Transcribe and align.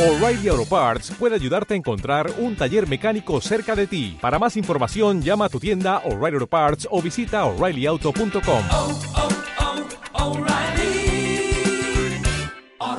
O'Reilly 0.00 0.48
Auto 0.48 0.64
Parts 0.64 1.10
puede 1.10 1.34
ayudarte 1.34 1.74
a 1.74 1.76
encontrar 1.76 2.32
un 2.38 2.56
taller 2.56 2.88
mecánico 2.88 3.38
cerca 3.42 3.76
de 3.76 3.86
ti. 3.86 4.16
Para 4.18 4.38
más 4.38 4.56
información, 4.56 5.20
llama 5.20 5.44
a 5.44 5.48
tu 5.50 5.60
tienda 5.60 5.98
O'Reilly 6.06 6.36
Auto 6.36 6.46
Parts 6.46 6.88
o 6.90 7.02
visita 7.02 7.44
oreillyauto.com. 7.44 8.64
oh, 8.72 8.98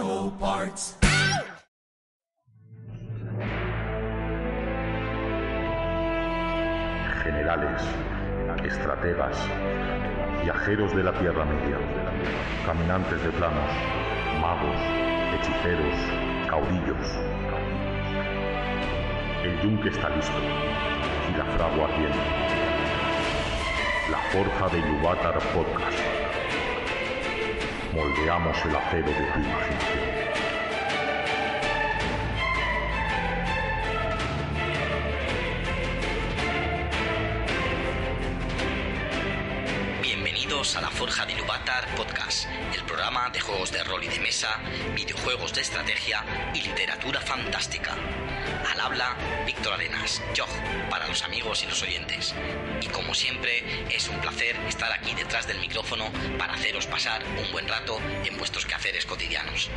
oh, 0.03 0.33
Parts. 0.39 0.95
generales, 7.24 7.81
estrategas, 8.63 9.38
viajeros 10.44 10.96
de 10.96 11.04
la 11.04 11.18
Tierra 11.20 11.46
Media, 11.46 11.79
caminantes 12.63 13.24
de 13.24 13.29
planos, 13.31 13.72
magos, 14.40 14.78
hechiceros, 15.33 16.30
caudillos. 16.52 17.08
El 19.42 19.62
yunque 19.62 19.88
está 19.88 20.09
listo 20.09 20.38
y 21.30 21.38
la 21.38 21.46
fragua 21.46 21.86
ardiente. 21.86 22.18
La 24.09 24.18
forja 24.34 24.68
de 24.68 24.82
Yuvatar 24.82 25.40
Podcast. 25.54 25.98
Moldeamos 27.94 28.58
el 28.66 28.76
acero 28.76 29.08
de 29.08 29.14
tu 29.14 29.40
imaginación. 29.40 30.12
Bienvenidos 40.02 40.76
a 40.76 40.81
la 40.81 40.90
Forja 40.90 41.26
de 41.26 41.30
juegos 43.41 43.72
de 43.72 43.84
rol 43.84 44.04
y 44.04 44.08
de 44.08 44.20
mesa, 44.20 44.59
videojuegos 44.95 45.54
de 45.54 45.62
estrategia 45.62 46.23
y 46.54 46.62
literatura 46.62 47.22
fantástica. 47.22 47.95
Al 48.72 48.80
habla, 48.80 49.16
Víctor 49.45 49.73
Arenas, 49.73 50.22
Jog, 50.36 50.50
para 50.89 51.08
los 51.08 51.23
amigos 51.23 51.64
y 51.64 51.67
los 51.67 51.81
oyentes. 51.81 52.34
Y 52.81 52.88
como 52.88 53.14
siempre, 53.14 53.64
es 53.94 54.08
un 54.08 54.19
placer 54.22 54.56
estar 54.67 54.92
aquí 54.92 55.14
detrás 55.14 55.47
del 55.47 55.59
micrófono 55.59 56.12
para 56.38 56.53
haceros 56.53 56.88
pasar 56.88 57.23
un 57.25 57.52
buen 57.52 57.67
rato 57.67 58.00
en 58.25 58.38
vuestros 58.38 58.66
quehaceres 58.66 59.06
cotidianos. 59.06 59.69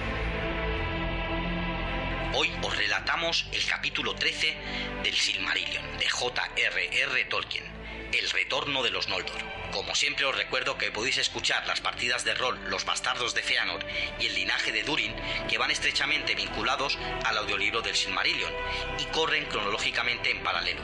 Hoy 2.36 2.50
os 2.62 2.76
relatamos 2.76 3.46
el 3.52 3.64
capítulo 3.66 4.14
13 4.14 4.56
del 5.04 5.14
Silmarillion 5.14 5.98
de 5.98 6.08
J.R.R. 6.08 7.24
Tolkien, 7.26 7.64
El 8.12 8.28
retorno 8.30 8.82
de 8.82 8.90
los 8.90 9.08
Noldor. 9.08 9.63
Como 9.74 9.96
siempre 9.96 10.24
os 10.24 10.36
recuerdo 10.36 10.78
que 10.78 10.92
podéis 10.92 11.18
escuchar 11.18 11.66
las 11.66 11.80
partidas 11.80 12.24
de 12.24 12.32
rol 12.36 12.56
Los 12.70 12.84
bastardos 12.84 13.34
de 13.34 13.42
Feanor 13.42 13.84
y 14.20 14.26
el 14.26 14.34
linaje 14.36 14.70
de 14.70 14.84
Durin, 14.84 15.12
que 15.48 15.58
van 15.58 15.72
estrechamente 15.72 16.36
vinculados 16.36 16.96
al 17.24 17.38
audiolibro 17.38 17.82
del 17.82 17.96
Silmarillion 17.96 18.52
y 19.00 19.04
corren 19.06 19.46
cronológicamente 19.46 20.30
en 20.30 20.44
paralelo. 20.44 20.80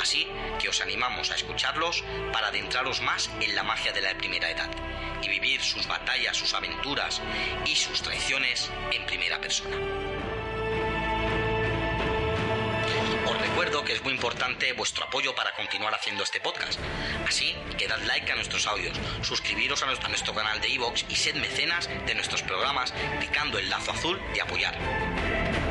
Así 0.00 0.26
que 0.60 0.68
os 0.68 0.80
animamos 0.80 1.30
a 1.30 1.36
escucharlos 1.36 2.02
para 2.32 2.48
adentraros 2.48 3.00
más 3.00 3.30
en 3.40 3.54
la 3.54 3.62
magia 3.62 3.92
de 3.92 4.00
la 4.00 4.18
primera 4.18 4.50
edad 4.50 4.70
y 5.22 5.28
vivir 5.28 5.62
sus 5.62 5.86
batallas, 5.86 6.36
sus 6.36 6.52
aventuras 6.52 7.22
y 7.64 7.76
sus 7.76 8.02
traiciones 8.02 8.72
en 8.90 9.06
primera 9.06 9.40
persona. 9.40 9.76
Que 13.84 13.92
es 13.92 14.02
muy 14.02 14.12
importante 14.12 14.72
vuestro 14.72 15.04
apoyo 15.04 15.34
para 15.34 15.54
continuar 15.54 15.94
haciendo 15.94 16.22
este 16.22 16.40
podcast. 16.40 16.78
Así 17.26 17.54
que 17.78 17.88
dad 17.88 18.00
like 18.06 18.30
a 18.30 18.36
nuestros 18.36 18.66
audios, 18.66 18.98
suscribiros 19.22 19.82
a 19.82 19.86
nuestro, 19.86 20.34
canal 20.34 20.60
de 20.60 20.68
iVoox 20.68 21.04
y 21.08 21.16
sed 21.16 21.34
mecenas 21.36 21.88
de 22.06 22.14
nuestros 22.14 22.42
programas 22.42 22.92
clicando 23.18 23.58
el 23.58 23.68
lazo 23.68 23.92
azul 23.92 24.20
de 24.34 24.40
apoyar. 24.40 25.61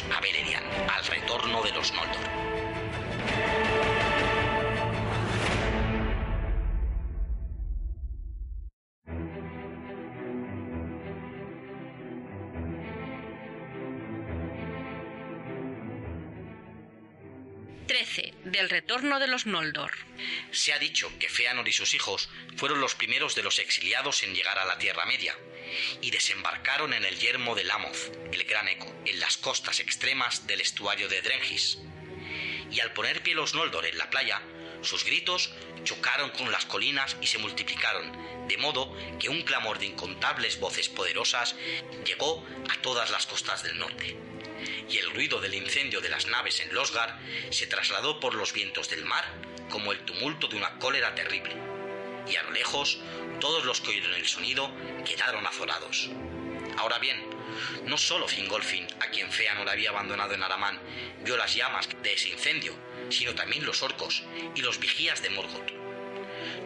A 0.00 0.20
Beleriand, 0.20 0.90
al 0.90 1.04
retorno 1.04 1.62
de 1.62 1.72
los 1.72 1.92
Noldor. 1.92 2.52
Del 18.44 18.68
retorno 18.68 19.18
de 19.18 19.26
los 19.26 19.46
Noldor. 19.46 19.92
Se 20.50 20.72
ha 20.72 20.78
dicho 20.78 21.10
que 21.18 21.28
Feanor 21.28 21.66
y 21.68 21.72
sus 21.72 21.94
hijos 21.94 22.28
fueron 22.56 22.80
los 22.80 22.94
primeros 22.94 23.34
de 23.34 23.42
los 23.42 23.58
exiliados 23.58 24.22
en 24.22 24.34
llegar 24.34 24.58
a 24.58 24.64
la 24.64 24.76
Tierra 24.78 25.06
Media 25.06 25.34
y 26.00 26.10
desembarcaron 26.10 26.92
en 26.94 27.04
el 27.04 27.18
yermo 27.18 27.54
de 27.54 27.64
Lamoth, 27.64 28.14
el 28.32 28.44
Gran 28.44 28.68
Eco, 28.68 28.92
en 29.04 29.20
las 29.20 29.36
costas 29.36 29.80
extremas 29.80 30.46
del 30.46 30.60
estuario 30.60 31.08
de 31.08 31.22
Drengis. 31.22 31.78
Y 32.70 32.80
al 32.80 32.92
poner 32.92 33.22
pie 33.22 33.34
los 33.34 33.54
Noldor 33.54 33.86
en 33.86 33.98
la 33.98 34.10
playa, 34.10 34.40
sus 34.82 35.04
gritos 35.04 35.50
chocaron 35.84 36.30
con 36.30 36.50
las 36.50 36.66
colinas 36.66 37.16
y 37.20 37.26
se 37.26 37.38
multiplicaron, 37.38 38.48
de 38.48 38.56
modo 38.56 38.96
que 39.18 39.28
un 39.28 39.42
clamor 39.42 39.78
de 39.78 39.86
incontables 39.86 40.58
voces 40.58 40.88
poderosas 40.88 41.54
llegó 42.04 42.46
a 42.70 42.80
todas 42.82 43.10
las 43.10 43.26
costas 43.26 43.62
del 43.62 43.78
norte 43.78 44.16
y 44.88 44.98
el 44.98 45.10
ruido 45.10 45.40
del 45.40 45.54
incendio 45.54 46.00
de 46.00 46.08
las 46.08 46.26
naves 46.26 46.60
en 46.60 46.74
Losgar 46.74 47.18
se 47.50 47.66
trasladó 47.66 48.20
por 48.20 48.34
los 48.34 48.52
vientos 48.52 48.88
del 48.90 49.04
mar 49.04 49.24
como 49.70 49.92
el 49.92 50.00
tumulto 50.00 50.48
de 50.48 50.56
una 50.56 50.78
cólera 50.78 51.14
terrible. 51.14 51.71
Y 52.28 52.36
a 52.36 52.42
lo 52.42 52.50
lejos, 52.52 52.98
todos 53.40 53.64
los 53.64 53.80
que 53.80 53.90
oyeron 53.90 54.14
el 54.14 54.26
sonido 54.26 54.70
quedaron 55.04 55.46
azorados. 55.46 56.10
Ahora 56.78 56.98
bien, 56.98 57.22
no 57.84 57.98
solo 57.98 58.28
Fingolfin, 58.28 58.86
a 59.00 59.06
quien 59.08 59.30
Feanor 59.30 59.68
había 59.68 59.90
abandonado 59.90 60.34
en 60.34 60.42
Aramán, 60.42 60.80
vio 61.24 61.36
las 61.36 61.54
llamas 61.54 61.88
de 62.02 62.14
ese 62.14 62.30
incendio, 62.30 62.74
sino 63.10 63.34
también 63.34 63.66
los 63.66 63.82
orcos 63.82 64.22
y 64.54 64.62
los 64.62 64.78
vigías 64.78 65.22
de 65.22 65.30
Morgoth. 65.30 65.72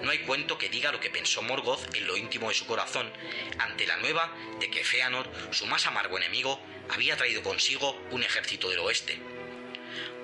No 0.03 0.11
hay 0.11 0.19
cuento 0.21 0.59
que 0.59 0.69
diga 0.69 0.93
lo 0.93 1.00
que 1.00 1.11
pensó 1.11 1.43
Morgoth 1.43 1.94
en 1.94 2.06
lo 2.06 2.17
íntimo 2.17 2.49
de 2.49 2.55
su 2.55 2.67
corazón 2.67 3.11
ante 3.59 3.87
la 3.87 3.97
nueva 3.97 4.33
de 4.61 4.71
que 4.71 4.84
Feanor, 4.84 5.28
su 5.50 5.67
más 5.67 5.87
amargo 5.87 6.17
enemigo, 6.17 6.61
había 6.91 7.17
traído 7.17 7.43
consigo 7.43 7.99
un 8.11 8.23
ejército 8.23 8.71
del 8.71 8.81
oeste. 8.81 9.19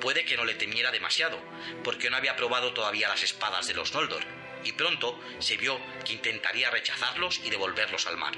Puede 0.00 0.24
que 0.24 0.36
no 0.36 0.44
le 0.44 0.54
temiera 0.54 0.90
demasiado, 0.90 1.38
porque 1.82 2.10
no 2.10 2.16
había 2.16 2.36
probado 2.36 2.72
todavía 2.72 3.08
las 3.08 3.22
espadas 3.22 3.66
de 3.66 3.74
los 3.74 3.92
Noldor, 3.94 4.24
y 4.64 4.72
pronto 4.72 5.18
se 5.38 5.56
vio 5.56 5.80
que 6.04 6.14
intentaría 6.14 6.70
rechazarlos 6.70 7.40
y 7.44 7.50
devolverlos 7.50 8.06
al 8.06 8.16
mar. 8.16 8.34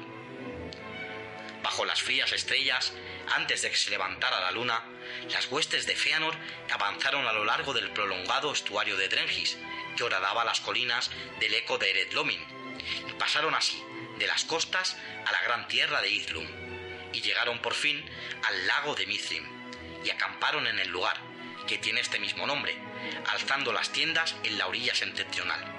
Bajo 1.62 1.84
las 1.84 2.02
frías 2.02 2.32
estrellas, 2.32 2.92
antes 3.34 3.62
de 3.62 3.70
que 3.70 3.76
se 3.76 3.90
levantara 3.90 4.40
la 4.40 4.50
luna, 4.50 4.84
las 5.30 5.50
huestes 5.50 5.86
de 5.86 5.96
Feanor 5.96 6.34
avanzaron 6.70 7.26
a 7.26 7.32
lo 7.32 7.44
largo 7.44 7.72
del 7.72 7.90
prolongado 7.90 8.52
estuario 8.52 8.96
de 8.96 9.08
Drengis, 9.08 9.56
que 9.96 10.04
horadaba 10.04 10.44
las 10.44 10.60
colinas 10.60 11.10
del 11.40 11.54
eco 11.54 11.78
de 11.78 11.90
Eredlomin, 11.90 12.44
y 13.08 13.12
pasaron 13.14 13.54
así 13.54 13.82
de 14.18 14.26
las 14.26 14.44
costas 14.44 14.96
a 15.26 15.32
la 15.32 15.42
gran 15.42 15.66
tierra 15.68 16.02
de 16.02 16.10
Ithlum, 16.10 16.46
y 17.12 17.22
llegaron 17.22 17.60
por 17.60 17.74
fin 17.74 18.04
al 18.46 18.66
lago 18.66 18.94
de 18.94 19.06
Mithrim, 19.06 19.44
y 20.04 20.10
acamparon 20.10 20.66
en 20.66 20.78
el 20.78 20.88
lugar, 20.88 21.16
que 21.66 21.78
tiene 21.78 22.00
este 22.00 22.18
mismo 22.18 22.46
nombre, 22.46 22.76
alzando 23.30 23.72
las 23.72 23.90
tiendas 23.90 24.36
en 24.42 24.58
la 24.58 24.66
orilla 24.66 24.94
septentrional. 24.94 25.73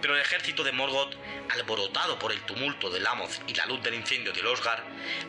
Pero 0.00 0.14
el 0.14 0.22
ejército 0.22 0.64
de 0.64 0.72
Morgoth, 0.72 1.14
alborotado 1.50 2.18
por 2.18 2.32
el 2.32 2.40
tumulto 2.42 2.90
de 2.90 3.00
Lamoth 3.00 3.48
y 3.48 3.54
la 3.54 3.66
luz 3.66 3.82
del 3.82 3.94
incendio 3.94 4.32
de 4.32 4.42
Losgar, 4.42 4.84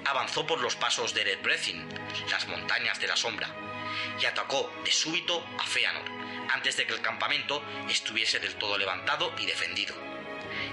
avanzó 0.05 0.45
por 0.45 0.59
los 0.61 0.75
pasos 0.75 1.13
de 1.13 1.21
Eredbrethin, 1.21 1.87
las 2.29 2.47
montañas 2.47 2.99
de 2.99 3.07
la 3.07 3.15
sombra, 3.15 3.53
y 4.21 4.25
atacó 4.25 4.71
de 4.83 4.91
súbito 4.91 5.45
a 5.59 5.65
Feanor, 5.65 6.05
antes 6.49 6.77
de 6.77 6.85
que 6.85 6.93
el 6.93 7.01
campamento 7.01 7.63
estuviese 7.89 8.39
del 8.39 8.55
todo 8.55 8.77
levantado 8.77 9.33
y 9.39 9.45
defendido. 9.45 9.95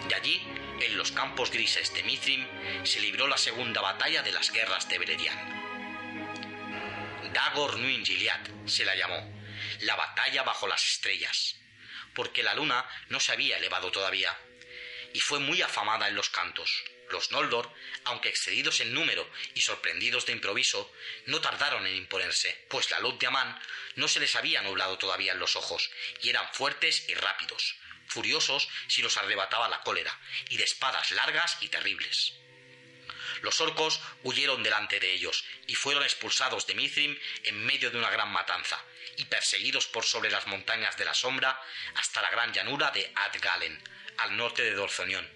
De 0.08 0.14
allí, 0.14 0.42
en 0.80 0.96
los 0.96 1.12
campos 1.12 1.50
grises 1.50 1.92
de 1.94 2.02
Mithrim, 2.02 2.46
se 2.84 3.00
libró 3.00 3.26
la 3.26 3.36
segunda 3.36 3.80
batalla 3.80 4.22
de 4.22 4.32
las 4.32 4.52
guerras 4.52 4.88
de 4.88 4.98
Beleriand. 4.98 5.58
Dagor 7.32 7.78
Nuin 7.78 8.04
Gilead 8.04 8.40
se 8.66 8.84
la 8.84 8.94
llamó, 8.94 9.38
la 9.80 9.96
batalla 9.96 10.42
bajo 10.42 10.66
las 10.66 10.84
estrellas, 10.84 11.56
porque 12.18 12.42
la 12.42 12.52
luna 12.52 12.84
no 13.10 13.20
se 13.20 13.30
había 13.30 13.58
elevado 13.58 13.92
todavía, 13.92 14.36
y 15.12 15.20
fue 15.20 15.38
muy 15.38 15.62
afamada 15.62 16.08
en 16.08 16.16
los 16.16 16.30
cantos. 16.30 16.82
Los 17.10 17.30
Noldor, 17.30 17.72
aunque 18.06 18.28
excedidos 18.28 18.80
en 18.80 18.92
número 18.92 19.30
y 19.54 19.60
sorprendidos 19.60 20.26
de 20.26 20.32
improviso, 20.32 20.92
no 21.26 21.40
tardaron 21.40 21.86
en 21.86 21.94
imponerse, 21.94 22.66
pues 22.68 22.90
la 22.90 22.98
luz 22.98 23.20
de 23.20 23.28
Amán 23.28 23.56
no 23.94 24.08
se 24.08 24.18
les 24.18 24.34
había 24.34 24.62
nublado 24.62 24.98
todavía 24.98 25.30
en 25.30 25.38
los 25.38 25.54
ojos, 25.54 25.90
y 26.20 26.30
eran 26.30 26.52
fuertes 26.52 27.08
y 27.08 27.14
rápidos, 27.14 27.76
furiosos 28.08 28.68
si 28.88 29.00
los 29.00 29.16
arrebataba 29.16 29.68
la 29.68 29.82
cólera, 29.82 30.18
y 30.48 30.56
de 30.56 30.64
espadas 30.64 31.12
largas 31.12 31.56
y 31.60 31.68
terribles. 31.68 32.34
Los 33.42 33.60
orcos 33.60 34.00
huyeron 34.22 34.62
delante 34.62 35.00
de 35.00 35.12
ellos 35.12 35.44
y 35.66 35.74
fueron 35.74 36.02
expulsados 36.02 36.66
de 36.66 36.74
Mithrim 36.74 37.18
en 37.44 37.64
medio 37.64 37.90
de 37.90 37.98
una 37.98 38.10
gran 38.10 38.30
matanza 38.30 38.82
y 39.16 39.24
perseguidos 39.26 39.86
por 39.86 40.04
sobre 40.04 40.30
las 40.30 40.46
montañas 40.46 40.96
de 40.96 41.04
la 41.04 41.14
sombra 41.14 41.60
hasta 41.96 42.22
la 42.22 42.30
gran 42.30 42.52
llanura 42.52 42.90
de 42.90 43.10
Adgalen, 43.14 43.82
al 44.18 44.36
norte 44.36 44.62
de 44.62 44.74
Dorzonión. 44.74 45.28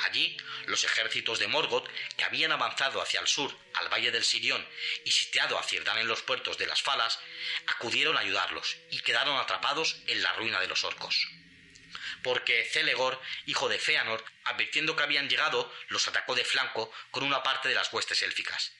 Allí, 0.00 0.36
los 0.66 0.84
ejércitos 0.84 1.38
de 1.38 1.46
Morgoth, 1.46 1.88
que 2.16 2.24
habían 2.24 2.50
avanzado 2.50 3.00
hacia 3.00 3.20
el 3.20 3.28
sur, 3.28 3.56
al 3.74 3.88
valle 3.88 4.10
del 4.10 4.24
Sirión, 4.24 4.66
y 5.04 5.10
sitiado 5.10 5.58
a 5.58 5.62
Cirdán 5.62 5.98
en 5.98 6.08
los 6.08 6.22
puertos 6.22 6.58
de 6.58 6.66
las 6.66 6.82
Falas, 6.82 7.20
acudieron 7.66 8.16
a 8.16 8.20
ayudarlos 8.20 8.76
y 8.90 9.00
quedaron 9.00 9.38
atrapados 9.38 9.96
en 10.06 10.22
la 10.22 10.32
ruina 10.32 10.60
de 10.60 10.66
los 10.66 10.82
orcos 10.84 11.28
porque 12.22 12.64
Celegor, 12.64 13.20
hijo 13.46 13.68
de 13.68 13.78
Feanor, 13.78 14.24
advirtiendo 14.44 14.96
que 14.96 15.02
habían 15.02 15.28
llegado, 15.28 15.72
los 15.88 16.06
atacó 16.08 16.34
de 16.34 16.44
flanco 16.44 16.92
con 17.10 17.24
una 17.24 17.42
parte 17.42 17.68
de 17.68 17.74
las 17.74 17.92
huestes 17.92 18.22
élficas. 18.22 18.72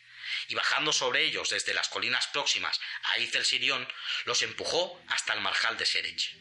Y 0.49 0.55
bajando 0.55 0.93
sobre 0.93 1.25
ellos 1.25 1.51
desde 1.51 1.75
las 1.75 1.89
colinas 1.89 2.27
próximas 2.29 2.81
a 3.03 3.19
Izel 3.19 3.45
Sirión, 3.45 3.87
los 4.25 4.43
empujó 4.43 5.03
hasta 5.09 5.35
el 5.35 5.41
marjal 5.41 5.77
de 5.77 5.87
Serech. 5.87 6.35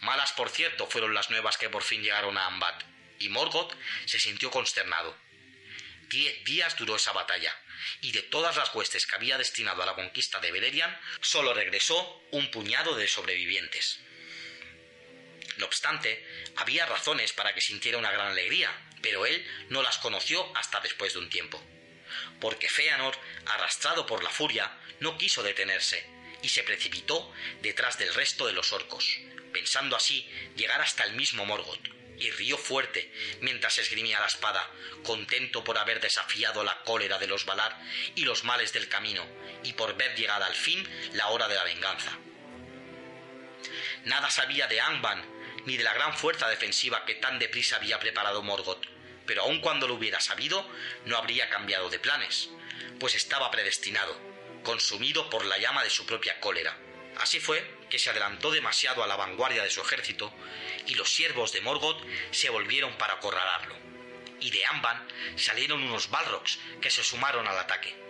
Malas, 0.00 0.32
por 0.32 0.50
cierto, 0.50 0.86
fueron 0.86 1.14
las 1.14 1.30
nuevas 1.30 1.56
que 1.56 1.70
por 1.70 1.82
fin 1.82 2.02
llegaron 2.02 2.36
a 2.36 2.46
Ambat, 2.46 2.82
y 3.18 3.28
Morgoth 3.28 3.74
se 4.06 4.18
sintió 4.18 4.50
consternado. 4.50 5.16
Diez 6.08 6.44
días 6.44 6.76
duró 6.76 6.96
esa 6.96 7.12
batalla, 7.12 7.56
y 8.00 8.12
de 8.12 8.22
todas 8.22 8.56
las 8.56 8.74
huestes 8.74 9.06
que 9.06 9.14
había 9.14 9.38
destinado 9.38 9.82
a 9.82 9.86
la 9.86 9.94
conquista 9.94 10.40
de 10.40 10.52
Beleriand, 10.52 10.96
solo 11.20 11.54
regresó 11.54 12.22
un 12.32 12.50
puñado 12.50 12.94
de 12.96 13.08
sobrevivientes. 13.08 14.00
No 15.56 15.66
obstante, 15.66 16.26
había 16.56 16.86
razones 16.86 17.32
para 17.32 17.54
que 17.54 17.60
sintiera 17.60 17.98
una 17.98 18.10
gran 18.10 18.28
alegría, 18.28 18.70
pero 19.02 19.26
él 19.26 19.46
no 19.68 19.82
las 19.82 19.98
conoció 19.98 20.56
hasta 20.56 20.80
después 20.80 21.12
de 21.12 21.20
un 21.20 21.30
tiempo. 21.30 21.62
Porque 22.40 22.68
Feanor, 22.68 23.16
arrastrado 23.46 24.06
por 24.06 24.22
la 24.24 24.30
furia, 24.30 24.76
no 25.00 25.18
quiso 25.18 25.42
detenerse 25.42 26.06
y 26.42 26.48
se 26.48 26.62
precipitó 26.62 27.32
detrás 27.62 27.98
del 27.98 28.12
resto 28.14 28.46
de 28.46 28.52
los 28.52 28.72
orcos, 28.72 29.18
pensando 29.52 29.96
así 29.96 30.28
llegar 30.56 30.80
hasta 30.80 31.04
el 31.04 31.14
mismo 31.14 31.46
Morgoth, 31.46 31.88
y 32.18 32.30
rió 32.32 32.58
fuerte 32.58 33.10
mientras 33.40 33.78
esgrimía 33.78 34.20
la 34.20 34.26
espada, 34.26 34.70
contento 35.02 35.64
por 35.64 35.78
haber 35.78 36.00
desafiado 36.00 36.62
la 36.62 36.82
cólera 36.82 37.18
de 37.18 37.26
los 37.26 37.44
Valar 37.44 37.80
y 38.14 38.24
los 38.24 38.44
males 38.44 38.72
del 38.72 38.88
camino, 38.88 39.26
y 39.62 39.72
por 39.72 39.96
ver 39.96 40.14
llegada 40.16 40.46
al 40.46 40.54
fin 40.54 40.86
la 41.12 41.28
hora 41.28 41.48
de 41.48 41.54
la 41.54 41.64
venganza. 41.64 42.18
Nada 44.04 44.30
sabía 44.30 44.66
de 44.66 44.80
Angband 44.80 45.24
ni 45.66 45.76
de 45.76 45.84
la 45.84 45.94
gran 45.94 46.16
fuerza 46.16 46.48
defensiva 46.48 47.04
que 47.04 47.14
tan 47.14 47.38
deprisa 47.38 47.76
había 47.76 47.98
preparado 47.98 48.42
Morgoth, 48.42 48.86
pero 49.26 49.42
aun 49.42 49.60
cuando 49.60 49.88
lo 49.88 49.94
hubiera 49.94 50.20
sabido, 50.20 50.68
no 51.06 51.16
habría 51.16 51.48
cambiado 51.48 51.88
de 51.90 51.98
planes, 51.98 52.50
pues 53.00 53.14
estaba 53.14 53.50
predestinado, 53.50 54.18
consumido 54.62 55.30
por 55.30 55.44
la 55.44 55.58
llama 55.58 55.82
de 55.82 55.90
su 55.90 56.06
propia 56.06 56.40
cólera. 56.40 56.76
Así 57.18 57.40
fue 57.40 57.64
que 57.88 57.98
se 57.98 58.10
adelantó 58.10 58.50
demasiado 58.50 59.04
a 59.04 59.06
la 59.06 59.16
vanguardia 59.16 59.62
de 59.62 59.70
su 59.70 59.80
ejército 59.80 60.32
y 60.86 60.94
los 60.94 61.08
siervos 61.08 61.52
de 61.52 61.60
Morgoth 61.60 62.02
se 62.30 62.50
volvieron 62.50 62.96
para 62.98 63.14
acorralarlo. 63.14 63.76
Y 64.40 64.50
de 64.50 64.66
Amban 64.66 65.06
salieron 65.36 65.82
unos 65.82 66.10
Balrogs 66.10 66.58
que 66.80 66.90
se 66.90 67.04
sumaron 67.04 67.46
al 67.46 67.58
ataque. 67.58 68.03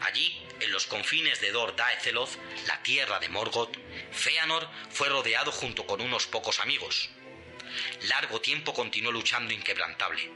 Allí, 0.00 0.40
en 0.60 0.72
los 0.72 0.86
confines 0.86 1.40
de 1.40 1.52
Dor 1.52 1.74
Daetheloth, 1.76 2.30
la 2.66 2.82
tierra 2.82 3.18
de 3.18 3.28
Morgoth, 3.28 3.76
Feanor 4.12 4.68
fue 4.90 5.08
rodeado 5.08 5.52
junto 5.52 5.86
con 5.86 6.00
unos 6.00 6.26
pocos 6.26 6.60
amigos. 6.60 7.10
Largo 8.02 8.40
tiempo 8.40 8.72
continuó 8.72 9.12
luchando 9.12 9.52
inquebrantable, 9.52 10.30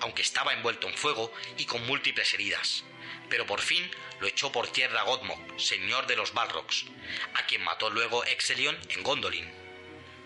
aunque 0.00 0.22
estaba 0.22 0.52
envuelto 0.52 0.88
en 0.88 0.96
fuego 0.96 1.32
y 1.56 1.64
con 1.64 1.86
múltiples 1.86 2.34
heridas. 2.34 2.84
Pero 3.28 3.46
por 3.46 3.60
fin 3.60 3.88
lo 4.20 4.26
echó 4.26 4.52
por 4.52 4.68
tierra 4.68 5.02
Godmok, 5.02 5.58
señor 5.58 6.06
de 6.06 6.16
los 6.16 6.34
Balrogs, 6.34 6.86
a 7.34 7.46
quien 7.46 7.62
mató 7.62 7.90
luego 7.90 8.24
Exelion 8.24 8.78
en 8.90 9.02
Gondolin. 9.02 9.50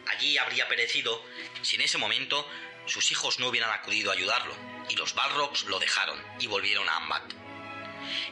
Allí 0.09 0.39
habría 0.39 0.69
perecido 0.69 1.23
si 1.63 1.77
en 1.77 1.83
ese 1.83 1.99
momento 1.99 2.49
sus 2.87 3.11
hijos 3.13 3.39
no 3.39 3.49
hubieran 3.49 3.71
acudido 3.71 4.11
a 4.11 4.15
ayudarlo, 4.15 4.55
y 4.89 4.97
los 4.97 5.15
Balrogs 5.15 5.65
lo 5.65 5.79
dejaron 5.79 6.19
y 6.41 6.47
volvieron 6.47 6.89
a 6.89 6.97
Ambat. 6.97 7.48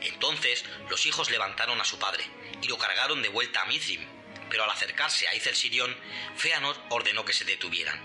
Entonces 0.01 0.65
los 0.89 1.07
hijos 1.07 1.31
levantaron 1.31 1.81
a 1.81 1.85
su 1.85 1.99
padre 1.99 2.25
y 2.63 2.69
lo 2.69 2.79
cargaron 2.79 3.23
de 3.23 3.29
vuelta 3.29 3.63
a 3.63 3.67
Mithrim, 3.67 4.07
pero 4.51 4.65
al 4.65 4.71
acercarse 4.71 5.29
a 5.29 5.35
Izel 5.35 5.57
Sirión, 5.57 5.97
Feanor 6.37 6.77
ordenó 6.91 7.25
que 7.25 7.33
se 7.33 7.45
detuvieran, 7.45 8.01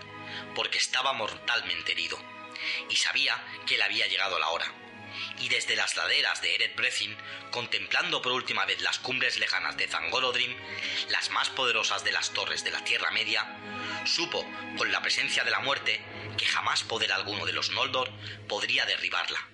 porque 0.55 0.77
estaba 0.77 1.13
mortalmente 1.13 1.91
herido, 1.91 2.19
y 2.89 2.95
sabía 2.95 3.41
que 3.65 3.77
le 3.77 3.83
había 3.83 4.07
llegado 4.07 4.39
la 4.39 4.49
hora. 4.49 4.71
Y 5.39 5.49
desde 5.49 5.75
las 5.75 5.97
laderas 5.97 6.41
de 6.41 6.55
Eret 6.55 6.75
Brethin, 6.75 7.15
contemplando 7.51 8.21
por 8.21 8.31
última 8.31 8.65
vez 8.65 8.81
las 8.81 8.99
cumbres 8.99 9.39
lejanas 9.39 9.75
de 9.75 9.87
Zangorodrim, 9.87 10.55
las 11.09 11.29
más 11.31 11.49
poderosas 11.49 12.03
de 12.03 12.13
las 12.13 12.31
torres 12.31 12.63
de 12.63 12.71
la 12.71 12.83
Tierra 12.83 13.11
Media, 13.11 13.45
supo, 14.05 14.45
con 14.77 14.91
la 14.91 15.01
presencia 15.01 15.43
de 15.43 15.51
la 15.51 15.59
muerte, 15.59 16.01
que 16.37 16.45
jamás 16.45 16.83
poder 16.83 17.11
alguno 17.11 17.45
de 17.45 17.53
los 17.53 17.71
Noldor 17.71 18.09
podría 18.47 18.85
derribarla 18.85 19.51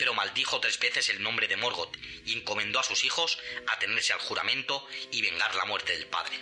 pero 0.00 0.14
maldijo 0.14 0.60
tres 0.60 0.78
veces 0.78 1.10
el 1.10 1.22
nombre 1.22 1.46
de 1.46 1.58
Morgoth 1.58 1.94
y 2.24 2.32
encomendó 2.32 2.80
a 2.80 2.82
sus 2.82 3.04
hijos 3.04 3.38
a 3.66 3.78
tenerse 3.78 4.14
al 4.14 4.18
juramento 4.20 4.88
y 5.10 5.20
vengar 5.20 5.54
la 5.54 5.66
muerte 5.66 5.92
del 5.92 6.06
padre. 6.06 6.40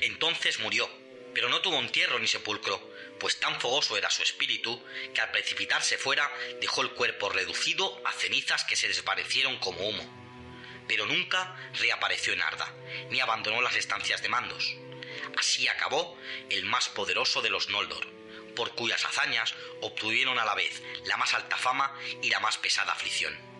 Entonces 0.00 0.58
murió, 0.58 0.90
pero 1.34 1.48
no 1.48 1.60
tuvo 1.60 1.78
entierro 1.78 2.18
ni 2.18 2.26
sepulcro, 2.26 2.82
pues 3.20 3.38
tan 3.38 3.60
fogoso 3.60 3.96
era 3.96 4.10
su 4.10 4.24
espíritu 4.24 4.84
que 5.14 5.20
al 5.20 5.30
precipitarse 5.30 5.98
fuera 5.98 6.28
dejó 6.60 6.82
el 6.82 6.90
cuerpo 6.90 7.28
reducido 7.28 8.02
a 8.04 8.12
cenizas 8.12 8.64
que 8.64 8.74
se 8.74 8.88
desvanecieron 8.88 9.58
como 9.58 9.88
humo. 9.88 10.82
Pero 10.88 11.06
nunca 11.06 11.54
reapareció 11.74 12.32
en 12.32 12.42
Arda, 12.42 12.74
ni 13.10 13.20
abandonó 13.20 13.62
las 13.62 13.76
estancias 13.76 14.20
de 14.20 14.30
mandos. 14.30 14.74
Así 15.38 15.68
acabó 15.68 16.18
el 16.50 16.64
más 16.64 16.88
poderoso 16.88 17.40
de 17.40 17.50
los 17.50 17.68
Noldor, 17.68 18.04
por 18.54 18.74
cuyas 18.74 19.04
hazañas 19.04 19.54
obtuvieron 19.80 20.38
a 20.38 20.44
la 20.44 20.54
vez 20.54 20.82
la 21.04 21.16
más 21.16 21.34
alta 21.34 21.56
fama 21.56 21.94
y 22.22 22.30
la 22.30 22.40
más 22.40 22.58
pesada 22.58 22.92
aflicción. 22.92 23.51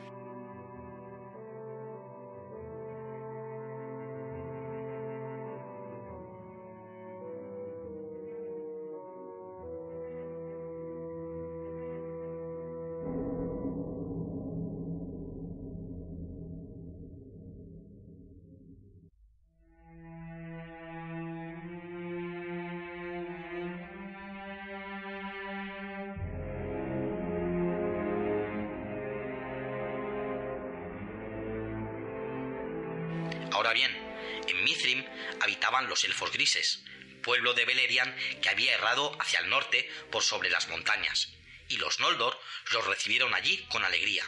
Pueblo 37.22 37.54
de 37.54 37.64
Beleriand 37.64 38.40
que 38.40 38.50
había 38.50 38.74
errado 38.74 39.16
hacia 39.20 39.40
el 39.40 39.48
norte 39.48 39.88
por 40.10 40.22
sobre 40.22 40.50
las 40.50 40.68
montañas, 40.68 41.28
y 41.68 41.76
los 41.76 42.00
Noldor 42.00 42.38
los 42.72 42.86
recibieron 42.86 43.34
allí 43.34 43.58
con 43.70 43.84
alegría, 43.84 44.24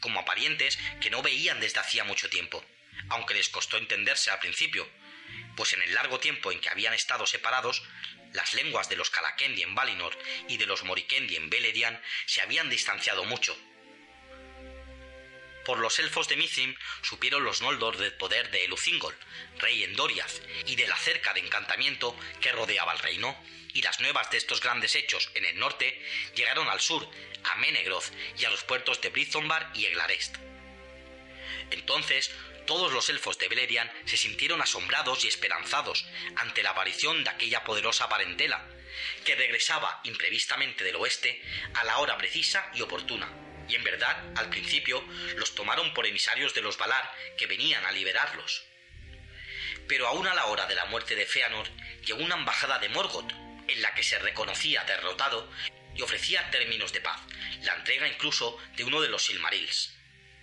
como 0.00 0.20
a 0.20 0.24
parientes 0.24 0.78
que 1.00 1.10
no 1.10 1.22
veían 1.22 1.60
desde 1.60 1.80
hacía 1.80 2.04
mucho 2.04 2.30
tiempo, 2.30 2.64
aunque 3.08 3.34
les 3.34 3.48
costó 3.48 3.76
entenderse 3.76 4.30
al 4.30 4.38
principio, 4.38 4.88
pues 5.56 5.72
en 5.72 5.82
el 5.82 5.94
largo 5.94 6.20
tiempo 6.20 6.52
en 6.52 6.60
que 6.60 6.70
habían 6.70 6.94
estado 6.94 7.26
separados, 7.26 7.82
las 8.32 8.54
lenguas 8.54 8.88
de 8.88 8.96
los 8.96 9.10
Calakendi 9.10 9.62
en 9.62 9.74
Valinor 9.74 10.16
y 10.48 10.56
de 10.58 10.66
los 10.66 10.84
Morikendi 10.84 11.36
en 11.36 11.50
Beleriand 11.50 12.00
se 12.26 12.40
habían 12.40 12.70
distanciado 12.70 13.24
mucho, 13.24 13.58
por 15.68 15.80
los 15.80 15.98
elfos 15.98 16.28
de 16.28 16.36
Mithrim 16.36 16.74
supieron 17.02 17.44
los 17.44 17.60
Noldor 17.60 17.98
del 17.98 18.14
poder 18.14 18.50
de 18.50 18.64
Elucingol, 18.64 19.14
rey 19.58 19.84
en 19.84 19.94
Doriath, 19.94 20.40
y 20.66 20.76
de 20.76 20.88
la 20.88 20.96
cerca 20.96 21.34
de 21.34 21.40
encantamiento 21.40 22.16
que 22.40 22.52
rodeaba 22.52 22.94
el 22.94 23.00
reino, 23.00 23.38
y 23.74 23.82
las 23.82 24.00
nuevas 24.00 24.30
de 24.30 24.38
estos 24.38 24.62
grandes 24.62 24.94
hechos 24.94 25.30
en 25.34 25.44
el 25.44 25.58
norte 25.58 26.02
llegaron 26.34 26.70
al 26.70 26.80
sur, 26.80 27.06
a 27.44 27.56
Menegroth 27.56 28.06
y 28.38 28.46
a 28.46 28.50
los 28.50 28.64
puertos 28.64 29.02
de 29.02 29.10
Brizombar 29.10 29.70
y 29.74 29.84
Eglarest. 29.84 30.36
Entonces, 31.70 32.30
todos 32.66 32.90
los 32.90 33.10
elfos 33.10 33.36
de 33.36 33.48
Beleriand 33.48 33.90
se 34.06 34.16
sintieron 34.16 34.62
asombrados 34.62 35.22
y 35.24 35.28
esperanzados 35.28 36.06
ante 36.36 36.62
la 36.62 36.70
aparición 36.70 37.24
de 37.24 37.28
aquella 37.28 37.64
poderosa 37.64 38.08
parentela, 38.08 38.66
que 39.26 39.34
regresaba 39.34 40.00
imprevistamente 40.04 40.82
del 40.82 40.96
oeste 40.96 41.42
a 41.74 41.84
la 41.84 41.98
hora 41.98 42.16
precisa 42.16 42.70
y 42.72 42.80
oportuna, 42.80 43.47
y 43.68 43.74
en 43.74 43.84
verdad, 43.84 44.16
al 44.36 44.48
principio, 44.48 45.04
los 45.36 45.54
tomaron 45.54 45.92
por 45.94 46.06
emisarios 46.06 46.54
de 46.54 46.62
los 46.62 46.78
Valar 46.78 47.12
que 47.36 47.46
venían 47.46 47.84
a 47.84 47.92
liberarlos. 47.92 48.64
Pero 49.86 50.06
aún 50.06 50.26
a 50.26 50.34
la 50.34 50.46
hora 50.46 50.66
de 50.66 50.74
la 50.74 50.86
muerte 50.86 51.14
de 51.14 51.26
Feanor 51.26 51.68
llegó 52.04 52.22
una 52.22 52.36
embajada 52.36 52.78
de 52.78 52.88
Morgoth, 52.88 53.32
en 53.68 53.82
la 53.82 53.94
que 53.94 54.02
se 54.02 54.18
reconocía 54.18 54.84
derrotado 54.84 55.50
y 55.94 56.02
ofrecía 56.02 56.50
términos 56.50 56.92
de 56.92 57.00
paz, 57.00 57.20
la 57.62 57.74
entrega 57.74 58.08
incluso 58.08 58.58
de 58.76 58.84
uno 58.84 59.00
de 59.00 59.08
los 59.08 59.24
Silmarils. 59.24 59.94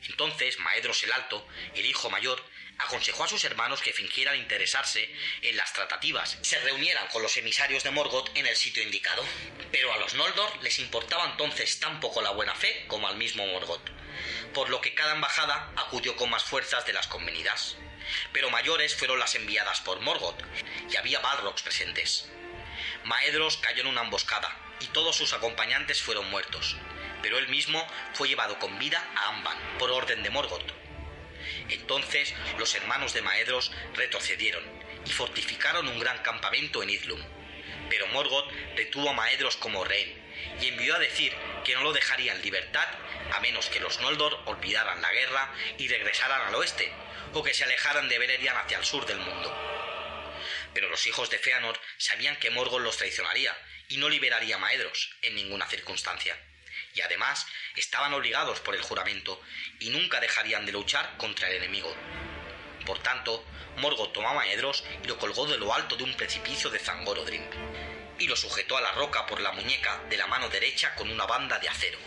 Entonces 0.10 0.60
Maedros 0.60 1.04
el 1.04 1.12
Alto, 1.12 1.48
el 1.74 1.86
hijo 1.86 2.10
mayor, 2.10 2.44
aconsejó 2.78 3.24
a 3.24 3.28
sus 3.28 3.44
hermanos 3.44 3.82
que 3.82 3.94
fingieran 3.94 4.38
interesarse 4.38 5.10
en 5.42 5.58
las 5.58 5.74
tratativas 5.74 6.38
y 6.42 6.46
se 6.46 6.60
reunieran 6.60 7.08
con 7.08 7.22
los 7.22 7.38
emisarios 7.38 7.84
de 7.84 7.92
Morgoth 7.92 8.30
en 8.36 8.48
el 8.48 8.56
sitio 8.56 8.84
indicado. 8.84 9.24
Pero 9.72 9.94
a 9.94 9.98
los 9.98 10.14
Noldor 10.14 10.62
les 10.64 10.80
importaba 10.80 11.26
entonces 11.26 11.80
tan 11.80 12.00
poco 12.00 12.22
la 12.22 12.32
buena 12.32 12.56
fe 12.56 12.86
como 12.88 13.08
al 13.08 13.18
mismo 13.18 13.46
Morgoth, 13.48 13.90
por 14.54 14.70
lo 14.70 14.82
que 14.82 14.94
cada 14.94 15.14
embajada 15.14 15.72
acudió 15.76 16.16
con 16.16 16.30
más 16.30 16.44
fuerzas 16.44 16.86
de 16.86 16.94
las 16.94 17.08
convenidas. 17.08 17.78
Pero 18.32 18.50
mayores 18.50 18.96
fueron 18.96 19.20
las 19.20 19.36
enviadas 19.36 19.82
por 19.82 20.00
Morgoth, 20.00 20.42
y 20.92 20.96
había 20.96 21.20
Balrogs 21.20 21.64
presentes. 21.64 22.30
Maedros 23.04 23.58
cayó 23.58 23.82
en 23.82 23.88
una 23.88 24.02
emboscada, 24.02 24.56
y 24.80 24.88
todos 24.88 25.16
sus 25.16 25.34
acompañantes 25.34 26.02
fueron 26.02 26.30
muertos, 26.30 26.76
pero 27.22 27.38
él 27.38 27.48
mismo 27.48 27.86
fue 28.14 28.28
llevado 28.28 28.60
con 28.60 28.78
vida 28.78 29.04
a 29.16 29.30
Amban 29.30 29.58
por 29.80 29.92
orden 29.92 30.22
de 30.22 30.30
Morgoth. 30.30 30.85
Entonces 31.70 32.34
los 32.58 32.74
hermanos 32.76 33.14
de 33.14 33.22
Maedros 33.22 33.72
retrocedieron 33.94 34.64
y 35.06 35.12
fortificaron 35.12 35.88
un 35.88 36.00
gran 36.00 36.20
campamento 36.20 36.84
en 36.84 36.90
Idlum. 36.90 37.22
Pero 37.90 38.08
Morgoth 38.08 38.52
detuvo 38.76 39.10
a 39.10 39.14
Maedros 39.14 39.56
como 39.58 39.84
rehén 39.84 40.26
y 40.62 40.68
envió 40.68 40.96
a 40.96 41.00
decir 41.00 41.34
que 41.64 41.76
no 41.76 41.84
lo 41.84 41.94
dejaría 41.94 42.34
en 42.34 42.42
libertad 42.42 42.88
a 43.34 43.40
menos 43.40 43.68
que 43.68 43.80
los 43.80 44.00
Noldor 44.02 44.42
olvidaran 44.46 45.02
la 45.02 45.12
guerra 45.12 45.54
y 45.78 45.88
regresaran 45.88 46.42
al 46.42 46.56
oeste, 46.56 46.92
o 47.34 47.44
que 47.44 47.54
se 47.54 47.64
alejaran 47.64 48.08
de 48.08 48.20
Beleriand 48.20 48.58
hacia 48.60 48.78
el 48.78 48.86
sur 48.86 49.06
del 49.06 49.20
mundo. 49.20 49.54
Pero 50.74 50.90
los 50.90 51.06
hijos 51.08 51.30
de 51.30 51.40
Feanor 51.40 51.80
sabían 51.98 52.38
que 52.38 52.52
Morgoth 52.52 52.82
los 52.82 52.98
traicionaría 52.98 53.58
y 53.88 53.98
no 53.98 54.10
liberaría 54.10 54.56
a 54.56 54.60
Maedros 54.60 55.16
en 55.22 55.36
ninguna 55.36 55.68
circunstancia. 55.68 56.38
Y 56.96 57.02
además 57.02 57.46
estaban 57.76 58.14
obligados 58.14 58.62
por 58.62 58.74
el 58.74 58.82
juramento 58.82 59.42
y 59.80 59.90
nunca 59.90 60.20
dejarían 60.20 60.66
de 60.66 60.72
luchar 60.72 61.18
contra 61.18 61.50
el 61.50 61.58
enemigo. 61.58 61.94
Por 62.86 63.00
tanto, 63.00 63.46
Morgoth 63.78 64.14
tomó 64.14 64.30
a 64.30 64.34
Maedros 64.34 64.84
y 65.04 65.08
lo 65.08 65.18
colgó 65.18 65.46
de 65.46 65.58
lo 65.58 65.74
alto 65.74 65.98
de 65.98 66.04
un 66.04 66.16
precipicio 66.16 66.70
de 66.70 66.80
Zangorodrim, 66.80 67.44
y 68.18 68.28
lo 68.28 68.36
sujetó 68.38 68.78
a 68.78 68.82
la 68.82 68.94
roca 68.94 69.26
por 69.26 69.42
la 69.42 69.52
muñeca 69.52 70.02
de 70.10 70.18
la 70.18 70.28
mano 70.28 70.48
derecha 70.50 70.96
con 70.96 71.12
una 71.12 71.26
banda 71.26 71.60
de 71.60 71.68
acero. 71.68 72.00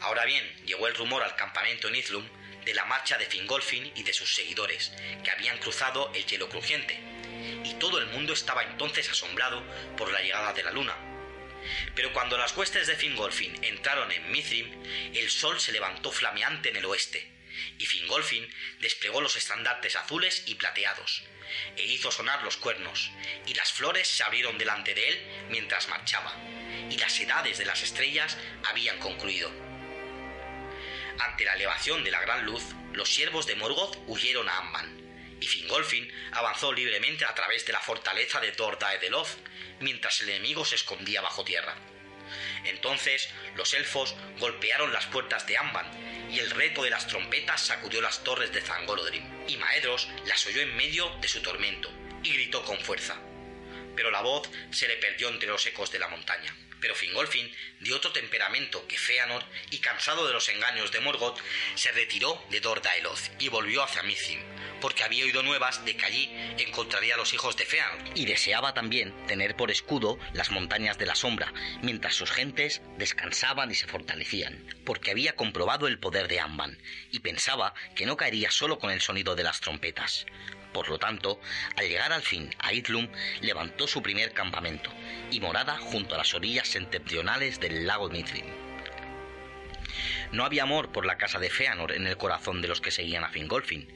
Ahora 0.00 0.24
bien, 0.24 0.44
llegó 0.66 0.86
el 0.88 0.94
rumor 0.94 1.22
al 1.22 1.36
campamento 1.36 1.88
en 1.88 1.94
Izlum 1.94 2.28
de 2.64 2.74
la 2.74 2.84
marcha 2.84 3.18
de 3.18 3.26
Fingolfin 3.26 3.92
y 3.94 4.02
de 4.02 4.12
sus 4.12 4.34
seguidores, 4.34 4.92
que 5.22 5.30
habían 5.30 5.58
cruzado 5.58 6.10
el 6.14 6.24
hielo 6.26 6.48
crujiente, 6.48 6.98
y 7.64 7.74
todo 7.74 7.98
el 7.98 8.06
mundo 8.06 8.32
estaba 8.32 8.62
entonces 8.62 9.08
asombrado 9.10 9.62
por 9.96 10.12
la 10.12 10.20
llegada 10.20 10.52
de 10.52 10.62
la 10.62 10.70
luna. 10.70 10.94
Pero 11.94 12.12
cuando 12.12 12.36
las 12.36 12.56
huestes 12.56 12.86
de 12.86 12.96
Fingolfin 12.96 13.64
entraron 13.64 14.12
en 14.12 14.30
Mithrim, 14.30 14.70
el 15.14 15.30
sol 15.30 15.60
se 15.60 15.72
levantó 15.72 16.12
flameante 16.12 16.70
en 16.70 16.76
el 16.76 16.84
oeste, 16.84 17.30
y 17.78 17.86
Fingolfin 17.86 18.52
desplegó 18.80 19.20
los 19.20 19.36
estandartes 19.36 19.96
azules 19.96 20.44
y 20.46 20.56
plateados, 20.56 21.22
e 21.76 21.84
hizo 21.84 22.10
sonar 22.10 22.42
los 22.42 22.56
cuernos, 22.56 23.10
y 23.46 23.54
las 23.54 23.72
flores 23.72 24.08
se 24.08 24.22
abrieron 24.22 24.58
delante 24.58 24.94
de 24.94 25.08
él 25.08 25.46
mientras 25.50 25.88
marchaba, 25.88 26.34
y 26.90 26.96
las 26.98 27.18
edades 27.20 27.58
de 27.58 27.64
las 27.64 27.82
estrellas 27.82 28.36
habían 28.68 28.98
concluido. 28.98 29.73
Ante 31.18 31.44
la 31.44 31.54
elevación 31.54 32.02
de 32.02 32.10
la 32.10 32.20
gran 32.20 32.44
luz, 32.44 32.62
los 32.92 33.08
siervos 33.08 33.46
de 33.46 33.54
Morgoth 33.54 33.96
huyeron 34.06 34.48
a 34.48 34.58
Amman, 34.58 35.36
y 35.40 35.46
Fingolfin 35.46 36.10
avanzó 36.32 36.72
libremente 36.72 37.24
a 37.24 37.34
través 37.34 37.64
de 37.66 37.72
la 37.72 37.80
fortaleza 37.80 38.40
de 38.40 38.52
Dor 38.52 38.78
Daedeloth, 38.78 39.28
mientras 39.80 40.20
el 40.20 40.30
enemigo 40.30 40.64
se 40.64 40.74
escondía 40.74 41.20
bajo 41.20 41.44
tierra. 41.44 41.76
Entonces 42.64 43.28
los 43.54 43.74
elfos 43.74 44.14
golpearon 44.38 44.92
las 44.92 45.06
puertas 45.06 45.46
de 45.46 45.56
Amban, 45.56 45.88
y 46.30 46.40
el 46.40 46.50
reto 46.50 46.82
de 46.82 46.90
las 46.90 47.06
trompetas 47.06 47.64
sacudió 47.64 48.00
las 48.00 48.24
torres 48.24 48.52
de 48.52 48.60
Zangorodrim, 48.60 49.24
y 49.48 49.56
Maedros 49.56 50.08
las 50.26 50.44
oyó 50.46 50.62
en 50.62 50.74
medio 50.76 51.08
de 51.20 51.28
su 51.28 51.42
tormento, 51.42 51.92
y 52.22 52.32
gritó 52.32 52.64
con 52.64 52.80
fuerza. 52.80 53.20
Pero 53.94 54.10
la 54.10 54.22
voz 54.22 54.48
se 54.72 54.88
le 54.88 54.96
perdió 54.96 55.28
entre 55.28 55.48
los 55.48 55.64
ecos 55.66 55.92
de 55.92 56.00
la 56.00 56.08
montaña. 56.08 56.52
Pero 56.84 56.94
Fingolfin, 56.94 57.50
de 57.80 57.94
otro 57.94 58.12
temperamento 58.12 58.86
que 58.86 58.98
Feanor, 58.98 59.42
y 59.70 59.78
cansado 59.78 60.26
de 60.26 60.34
los 60.34 60.50
engaños 60.50 60.92
de 60.92 61.00
Morgoth, 61.00 61.40
se 61.76 61.90
retiró 61.92 62.44
de 62.50 62.60
Dor 62.60 62.82
Daeloth 62.82 63.40
y 63.40 63.48
volvió 63.48 63.82
hacia 63.82 64.02
Mithrim, 64.02 64.42
porque 64.82 65.02
había 65.02 65.24
oído 65.24 65.42
nuevas 65.42 65.82
de 65.86 65.96
que 65.96 66.04
allí 66.04 66.30
encontraría 66.58 67.14
a 67.14 67.16
los 67.16 67.32
hijos 67.32 67.56
de 67.56 67.64
Feanor, 67.64 68.00
y 68.14 68.26
deseaba 68.26 68.74
también 68.74 69.14
tener 69.26 69.56
por 69.56 69.70
escudo 69.70 70.18
las 70.34 70.50
montañas 70.50 70.98
de 70.98 71.06
la 71.06 71.14
sombra, 71.14 71.54
mientras 71.80 72.16
sus 72.16 72.30
gentes 72.30 72.82
descansaban 72.98 73.70
y 73.70 73.74
se 73.74 73.86
fortalecían, 73.86 74.62
porque 74.84 75.10
había 75.10 75.36
comprobado 75.36 75.86
el 75.86 75.98
poder 75.98 76.28
de 76.28 76.40
Amban, 76.40 76.78
y 77.10 77.20
pensaba 77.20 77.72
que 77.96 78.04
no 78.04 78.18
caería 78.18 78.50
solo 78.50 78.78
con 78.78 78.90
el 78.90 79.00
sonido 79.00 79.34
de 79.34 79.44
las 79.44 79.62
trompetas. 79.62 80.26
Por 80.74 80.88
lo 80.88 80.98
tanto, 80.98 81.40
al 81.76 81.88
llegar 81.88 82.12
al 82.12 82.22
fin 82.22 82.50
a 82.58 82.72
Idlum, 82.72 83.08
levantó 83.40 83.86
su 83.86 84.02
primer 84.02 84.32
campamento 84.32 84.90
y 85.30 85.38
morada 85.38 85.78
junto 85.78 86.16
a 86.16 86.18
las 86.18 86.34
orillas 86.34 86.66
septentrionales 86.66 87.60
del 87.60 87.86
lago 87.86 88.10
Mithrim. 88.10 88.44
No 90.32 90.44
había 90.44 90.64
amor 90.64 90.90
por 90.90 91.06
la 91.06 91.16
casa 91.16 91.38
de 91.38 91.48
Feanor 91.48 91.92
en 91.92 92.08
el 92.08 92.16
corazón 92.16 92.60
de 92.60 92.66
los 92.66 92.80
que 92.80 92.90
seguían 92.90 93.22
a 93.22 93.28
Fingolfin, 93.28 93.88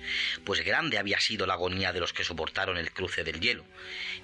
pues 0.45 0.61
grande 0.61 0.99
había 0.99 1.19
sido 1.19 1.49
la 1.49 1.55
agonía 1.55 1.93
de 1.93 1.99
los 1.99 2.13
que 2.13 2.23
soportaron 2.23 2.79
el 2.79 2.93
cruce 2.93 3.25
del 3.25 3.41
hielo, 3.41 3.65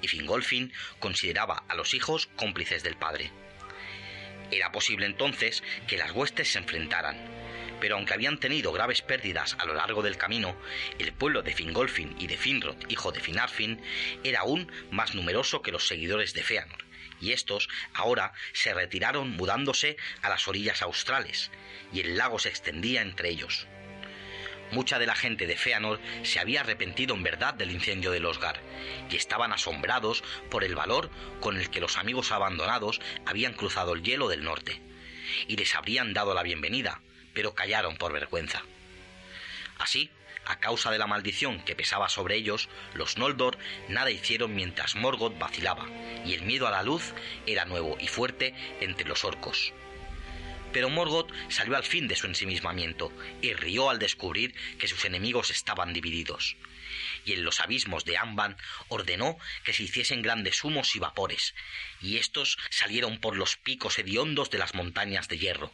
y 0.01 0.07
Fingolfin 0.07 0.73
consideraba 1.01 1.65
a 1.69 1.75
los 1.75 1.93
hijos 1.93 2.29
cómplices 2.37 2.85
del 2.85 2.97
padre. 2.97 3.33
Era 4.53 4.71
posible 4.71 5.07
entonces 5.07 5.65
que 5.89 5.99
las 5.99 6.13
huestes 6.13 6.53
se 6.53 6.59
enfrentaran, 6.61 7.17
pero 7.81 7.97
aunque 7.97 8.15
habían 8.15 8.39
tenido 8.39 8.73
graves 8.73 9.03
pérdidas 9.03 9.57
a 9.59 9.65
lo 9.65 9.75
largo 9.75 10.03
del 10.03 10.17
camino, 10.17 10.57
el 10.99 11.13
pueblo 11.13 11.43
de 11.43 11.55
Fingolfin 11.55 12.15
y 12.19 12.27
de 12.27 12.37
Finrod, 12.37 12.77
hijo 12.89 13.13
de 13.13 13.21
Finarfin, 13.21 13.81
era 14.23 14.41
aún 14.41 14.71
más 14.91 15.15
numeroso 15.15 15.63
que 15.63 15.73
los 15.73 15.87
seguidores 15.87 16.35
de 16.35 16.43
Feanor, 16.43 16.85
y 17.21 17.33
estos 17.33 17.69
ahora 17.93 18.33
se 18.53 18.75
retiraron 18.75 19.31
mudándose 19.31 19.97
a 20.23 20.29
las 20.29 20.49
orillas 20.49 20.83
australes, 20.83 21.51
y 21.93 22.01
el 22.01 22.17
lago 22.17 22.39
se 22.39 22.49
extendía 22.49 23.03
entre 23.03 23.31
ellos. 23.31 23.67
Mucha 24.73 24.99
de 24.99 25.07
la 25.07 25.15
gente 25.15 25.47
de 25.47 25.57
Feanor 25.57 26.01
se 26.23 26.41
había 26.41 26.63
arrepentido 26.63 27.15
en 27.15 27.23
verdad 27.23 27.55
del 27.55 27.71
incendio 27.71 28.11
de 28.11 28.25
Osgar, 28.25 28.61
y 29.11 29.17
estaban 29.17 29.53
asombrados 29.53 30.25
por 30.51 30.65
el 30.65 30.75
valor 30.75 31.11
con 31.41 31.57
el 31.59 31.71
que 31.71 31.81
los 31.81 31.97
amigos 31.97 32.33
abandonados 32.33 33.01
habían 33.27 33.53
cruzado 33.53 33.93
el 33.93 34.03
hielo 34.03 34.29
del 34.29 34.43
norte, 34.43 34.81
y 35.47 35.57
les 35.57 35.75
habrían 35.75 36.13
dado 36.13 36.35
la 36.35 36.43
bienvenida, 36.43 37.01
pero 37.35 37.55
callaron 37.55 37.97
por 37.97 38.13
vergüenza. 38.13 38.63
Así, 39.79 40.11
a 40.47 40.61
causa 40.61 40.91
de 40.91 40.99
la 40.99 41.07
maldición 41.07 41.63
que 41.65 41.75
pesaba 41.75 42.09
sobre 42.09 42.37
ellos, 42.37 42.69
los 42.95 43.17
Noldor 43.17 43.59
nada 43.89 44.11
hicieron 44.11 44.55
mientras 44.55 44.95
Morgoth 44.95 45.39
vacilaba, 45.39 45.87
y 46.25 46.35
el 46.35 46.43
miedo 46.43 46.67
a 46.67 46.71
la 46.71 46.83
luz 46.83 47.15
era 47.47 47.65
nuevo 47.65 47.97
y 47.99 48.09
fuerte 48.09 48.55
entre 48.81 49.09
los 49.09 49.25
orcos. 49.25 49.73
Pero 50.73 50.91
Morgoth 50.91 51.33
salió 51.49 51.77
al 51.77 51.85
fin 51.85 52.09
de 52.09 52.17
su 52.17 52.27
ensimismamiento 52.27 53.13
y 53.41 53.55
rió 53.55 53.91
al 53.91 53.99
descubrir 53.99 54.55
que 54.79 54.89
sus 54.89 55.05
enemigos 55.05 55.51
estaban 55.51 55.93
divididos. 55.93 56.57
Y 57.25 57.33
en 57.33 57.45
los 57.45 57.61
abismos 57.61 58.05
de 58.05 58.19
Amban 58.19 58.57
ordenó 58.89 59.39
que 59.65 59.73
se 59.73 59.85
hiciesen 59.85 60.21
grandes 60.21 60.63
humos 60.63 60.95
y 60.95 60.99
vapores, 60.99 61.55
y 62.01 62.19
estos 62.19 62.59
salieron 62.71 63.19
por 63.19 63.37
los 63.37 63.57
picos 63.57 63.99
hediondos 63.99 64.51
de 64.51 64.59
las 64.59 64.75
montañas 64.75 65.29
de 65.29 65.39
hierro, 65.39 65.73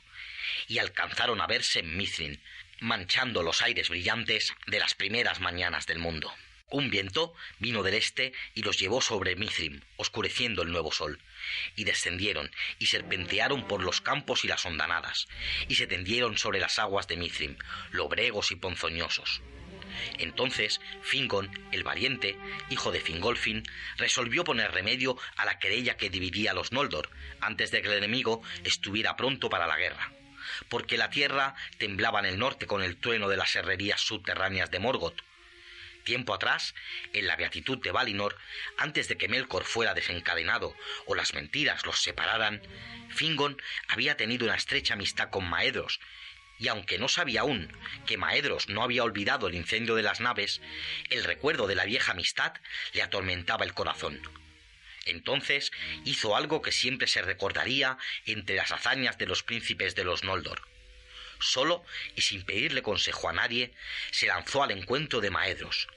y 0.68 0.78
alcanzaron 0.78 1.40
a 1.40 1.46
verse 1.46 1.80
en 1.80 1.96
Mithrin, 1.96 2.40
manchando 2.80 3.42
los 3.42 3.62
aires 3.62 3.88
brillantes 3.88 4.54
de 4.66 4.78
las 4.78 4.94
primeras 4.94 5.40
mañanas 5.40 5.86
del 5.86 5.98
mundo. 5.98 6.32
Un 6.70 6.88
viento 6.88 7.34
vino 7.58 7.82
del 7.82 7.94
este 7.94 8.32
y 8.54 8.62
los 8.62 8.78
llevó 8.78 9.00
sobre 9.00 9.34
Mithrim, 9.34 9.80
oscureciendo 9.96 10.62
el 10.62 10.70
nuevo 10.70 10.92
sol, 10.92 11.18
y 11.74 11.82
descendieron 11.82 12.50
y 12.78 12.86
serpentearon 12.86 13.66
por 13.66 13.82
los 13.82 14.00
campos 14.00 14.44
y 14.44 14.48
las 14.48 14.64
hondanadas, 14.64 15.26
y 15.68 15.74
se 15.74 15.88
tendieron 15.88 16.38
sobre 16.38 16.60
las 16.60 16.78
aguas 16.78 17.08
de 17.08 17.16
Mithrim, 17.16 17.56
lobregos 17.90 18.52
y 18.52 18.56
ponzoñosos. 18.56 19.42
Entonces 20.18 20.80
Fingon, 21.02 21.50
el 21.72 21.82
valiente, 21.82 22.36
hijo 22.70 22.92
de 22.92 23.00
Fingolfin, 23.00 23.64
resolvió 23.96 24.44
poner 24.44 24.70
remedio 24.70 25.18
a 25.36 25.44
la 25.44 25.58
querella 25.58 25.96
que 25.96 26.08
dividía 26.08 26.52
a 26.52 26.54
los 26.54 26.70
Noldor, 26.70 27.10
antes 27.40 27.72
de 27.72 27.82
que 27.82 27.88
el 27.88 27.98
enemigo 27.98 28.42
estuviera 28.62 29.16
pronto 29.16 29.50
para 29.50 29.66
la 29.66 29.76
guerra 29.76 30.12
porque 30.68 30.98
la 30.98 31.10
tierra 31.10 31.54
temblaba 31.78 32.20
en 32.20 32.26
el 32.26 32.38
norte 32.38 32.66
con 32.66 32.82
el 32.82 32.96
trueno 32.96 33.28
de 33.28 33.36
las 33.36 33.54
herrerías 33.56 34.00
subterráneas 34.00 34.70
de 34.70 34.78
Morgoth. 34.78 35.22
Tiempo 36.04 36.34
atrás, 36.34 36.74
en 37.12 37.26
la 37.26 37.36
beatitud 37.36 37.78
de 37.78 37.92
Valinor, 37.92 38.36
antes 38.78 39.08
de 39.08 39.16
que 39.16 39.28
Melkor 39.28 39.64
fuera 39.64 39.94
desencadenado 39.94 40.74
o 41.06 41.14
las 41.14 41.34
mentiras 41.34 41.84
los 41.84 42.00
separaran, 42.00 42.62
Fingon 43.10 43.60
había 43.88 44.16
tenido 44.16 44.46
una 44.46 44.54
estrecha 44.54 44.94
amistad 44.94 45.30
con 45.30 45.48
Maedros, 45.48 46.00
y 46.58 46.68
aunque 46.68 46.98
no 46.98 47.08
sabía 47.08 47.40
aún 47.40 47.72
que 48.06 48.18
Maedros 48.18 48.68
no 48.68 48.82
había 48.82 49.02
olvidado 49.02 49.48
el 49.48 49.54
incendio 49.54 49.94
de 49.94 50.02
las 50.02 50.20
naves, 50.20 50.60
el 51.08 51.24
recuerdo 51.24 51.66
de 51.66 51.74
la 51.74 51.84
vieja 51.84 52.12
amistad 52.12 52.52
le 52.92 53.02
atormentaba 53.02 53.64
el 53.64 53.74
corazón. 53.74 54.20
Entonces 55.06 55.72
hizo 56.04 56.36
algo 56.36 56.62
que 56.62 56.72
siempre 56.72 57.06
se 57.06 57.22
recordaría 57.22 57.98
entre 58.26 58.56
las 58.56 58.72
hazañas 58.72 59.18
de 59.18 59.26
los 59.26 59.42
príncipes 59.42 59.94
de 59.94 60.04
los 60.04 60.24
Noldor. 60.24 60.62
Solo 61.40 61.84
y 62.16 62.22
sin 62.22 62.44
pedirle 62.44 62.82
consejo 62.82 63.28
a 63.28 63.32
nadie, 63.32 63.72
se 64.10 64.26
lanzó 64.26 64.62
al 64.62 64.72
encuentro 64.72 65.20
de 65.20 65.30
Maedros, 65.30 65.88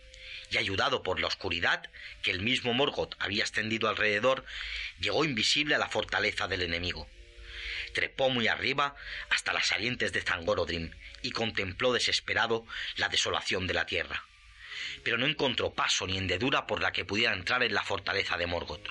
y 0.50 0.58
ayudado 0.58 1.04
por 1.04 1.20
la 1.20 1.28
oscuridad 1.28 1.90
que 2.22 2.32
el 2.32 2.42
mismo 2.42 2.74
Morgoth 2.74 3.16
había 3.20 3.44
extendido 3.44 3.90
alrededor, 3.90 4.46
llegó 5.00 5.26
invisible 5.26 5.76
a 5.76 5.80
la 5.80 5.90
fortaleza 5.90 6.48
del 6.48 6.62
enemigo. 6.62 7.10
Trepó 7.94 8.30
muy 8.30 8.48
arriba 8.48 8.96
hasta 9.30 9.54
las 9.54 9.68
salientes 9.68 10.14
de 10.14 10.22
Zangorodrim 10.22 10.92
y 11.22 11.32
contempló 11.32 11.92
desesperado 11.92 12.66
la 12.96 13.10
desolación 13.10 13.68
de 13.68 13.74
la 13.74 13.86
tierra 13.86 14.26
pero 15.04 15.18
no 15.18 15.26
encontró 15.26 15.74
paso 15.74 16.08
ni 16.08 16.18
hendedura 16.18 16.68
por 16.68 16.82
la 16.82 16.92
que 16.92 17.06
pudiera 17.06 17.34
entrar 17.34 17.64
en 17.64 17.74
la 17.74 17.84
fortaleza 17.84 18.38
de 18.38 18.48
Morgoth. 18.48 18.90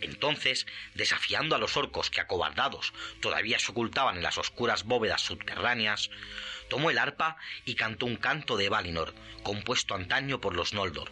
Entonces, 0.00 0.66
desafiando 0.94 1.56
a 1.56 1.58
los 1.58 1.76
orcos 1.76 2.10
que 2.10 2.20
acobardados 2.20 2.92
todavía 3.20 3.58
se 3.58 3.70
ocultaban 3.70 4.16
en 4.16 4.22
las 4.22 4.38
oscuras 4.38 4.84
bóvedas 4.84 5.22
subterráneas, 5.22 6.10
tomó 6.68 6.90
el 6.90 6.98
arpa 6.98 7.36
y 7.64 7.74
cantó 7.74 8.06
un 8.06 8.16
canto 8.16 8.56
de 8.56 8.68
Valinor, 8.68 9.14
compuesto 9.42 9.94
antaño 9.94 10.40
por 10.40 10.56
los 10.56 10.74
Noldor, 10.74 11.10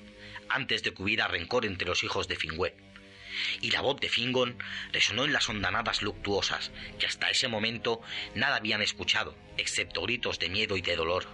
antes 0.49 0.82
de 0.82 0.92
que 0.92 1.02
hubiera 1.02 1.28
rencor 1.28 1.64
entre 1.64 1.88
los 1.88 2.04
hijos 2.04 2.28
de 2.28 2.37
Fingüe. 2.37 2.75
Y 3.62 3.71
la 3.71 3.80
voz 3.80 3.99
de 3.99 4.11
Fingon 4.11 4.59
resonó 4.92 5.25
en 5.25 5.32
las 5.32 5.49
hondanadas 5.49 6.02
luctuosas, 6.02 6.71
que 6.99 7.06
hasta 7.06 7.30
ese 7.30 7.49
momento 7.49 8.02
nada 8.35 8.56
habían 8.56 8.82
escuchado, 8.82 9.35
excepto 9.56 10.02
gritos 10.02 10.38
de 10.38 10.50
miedo 10.50 10.76
y 10.76 10.82
de 10.82 10.97
dolor. 10.97 11.26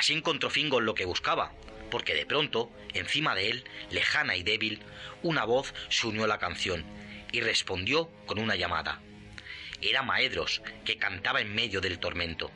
Así 0.00 0.14
encontró 0.14 0.48
Fingon 0.48 0.86
lo 0.86 0.94
que 0.94 1.04
buscaba, 1.04 1.52
porque 1.90 2.14
de 2.14 2.24
pronto, 2.24 2.72
encima 2.94 3.34
de 3.34 3.50
él, 3.50 3.64
lejana 3.90 4.34
y 4.34 4.42
débil, 4.42 4.80
una 5.22 5.44
voz 5.44 5.74
se 5.90 6.06
unió 6.06 6.24
a 6.24 6.26
la 6.26 6.38
canción 6.38 6.86
y 7.32 7.42
respondió 7.42 8.10
con 8.24 8.38
una 8.38 8.56
llamada. 8.56 9.02
Era 9.82 10.02
Maedros, 10.02 10.62
que 10.86 10.96
cantaba 10.96 11.42
en 11.42 11.54
medio 11.54 11.82
del 11.82 11.98
tormento. 11.98 12.50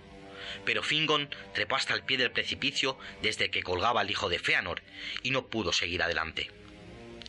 Pero 0.64 0.82
Fingon 0.82 1.28
trepó 1.52 1.76
hasta 1.76 1.92
el 1.92 2.02
pie 2.02 2.16
del 2.16 2.30
precipicio 2.30 2.98
desde 3.20 3.50
que 3.50 3.62
colgaba 3.62 4.00
el 4.00 4.10
hijo 4.10 4.30
de 4.30 4.38
Feanor 4.38 4.80
y 5.22 5.30
no 5.30 5.48
pudo 5.48 5.74
seguir 5.74 6.02
adelante. 6.02 6.50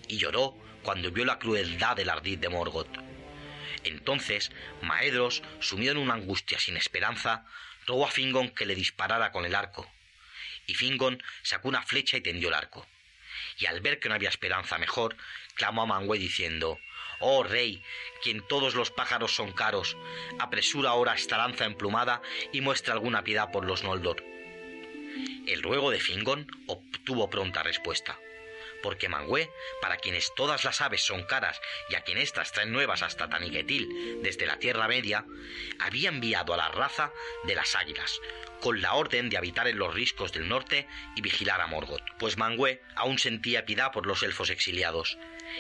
Y 0.08 0.16
lloró 0.16 0.58
cuando 0.82 1.12
vio 1.12 1.26
la 1.26 1.40
crueldad 1.40 1.98
del 1.98 2.10
ardid 2.10 2.40
de 2.40 2.48
Morgoth. 2.48 3.00
Entonces, 3.84 4.54
Maedros, 4.82 5.44
sumido 5.60 5.92
en 5.92 5.98
una 5.98 6.14
angustia 6.14 6.58
sin 6.58 6.78
esperanza, 6.78 7.46
rogó 7.86 8.06
a 8.06 8.12
Fingon 8.12 8.50
que 8.52 8.66
le 8.66 8.76
disparara 8.76 9.34
con 9.34 9.44
el 9.44 9.56
arco, 9.56 9.92
y 10.68 10.76
Fingon 10.76 11.22
sacó 11.42 11.68
una 11.68 11.84
flecha 11.84 12.18
y 12.18 12.22
tendió 12.22 12.50
el 12.50 12.56
arco. 12.56 12.88
Y 13.58 13.66
al 13.66 13.82
ver 13.82 14.00
que 14.00 14.10
no 14.10 14.16
había 14.16 14.30
esperanza 14.30 14.78
mejor, 14.78 15.16
clamó 15.56 15.84
a 15.84 15.86
Manwë 15.86 16.18
diciendo 16.18 16.80
Oh 17.20 17.44
rey, 17.44 17.82
quien 18.22 18.46
todos 18.48 18.76
los 18.76 18.92
pájaros 18.92 19.34
son 19.34 19.54
caros, 19.54 19.96
apresura 20.40 20.90
ahora 20.90 21.16
esta 21.16 21.38
lanza 21.38 21.66
emplumada 21.66 22.22
y 22.52 22.62
muestra 22.62 22.94
alguna 22.94 23.24
piedad 23.24 23.52
por 23.52 23.66
los 23.66 23.84
Noldor. 23.84 24.24
El 25.48 25.64
ruego 25.64 25.92
de 25.92 26.00
Fingon 26.00 26.48
obtuvo 26.68 27.30
pronta 27.30 27.64
respuesta 27.64 28.20
porque 28.86 29.10
Manwë, 29.10 29.50
para 29.82 29.98
quienes 29.98 30.32
todas 30.36 30.64
las 30.64 30.80
aves 30.80 31.02
son 31.02 31.24
caras 31.24 31.60
y 31.90 31.96
a 31.96 32.02
quien 32.02 32.20
éstas 32.20 32.52
traen 32.52 32.72
nuevas 32.72 33.02
hasta 33.02 33.28
Taniquetil 33.28 34.22
desde 34.22 34.46
la 34.46 34.60
Tierra 34.60 34.88
Media, 34.88 35.26
había 35.80 36.10
enviado 36.10 36.54
a 36.54 36.58
la 36.58 36.70
raza 36.70 37.12
de 37.46 37.56
las 37.56 37.76
águilas, 37.76 38.22
con 38.62 38.84
la 38.84 38.94
orden 38.94 39.32
de 39.32 39.40
habitar 39.40 39.68
en 39.68 39.80
los 39.80 39.92
riscos 39.92 40.34
del 40.34 40.48
norte 40.48 40.88
y 41.16 41.22
vigilar 41.22 41.62
a 41.62 41.66
Morgoth, 41.66 42.06
pues 42.20 42.38
Manwë 42.38 42.80
aún 42.96 43.18
sentía 43.18 43.66
piedad 43.66 43.92
por 43.92 44.06
los 44.06 44.22
elfos 44.22 44.52
exiliados, 44.52 45.18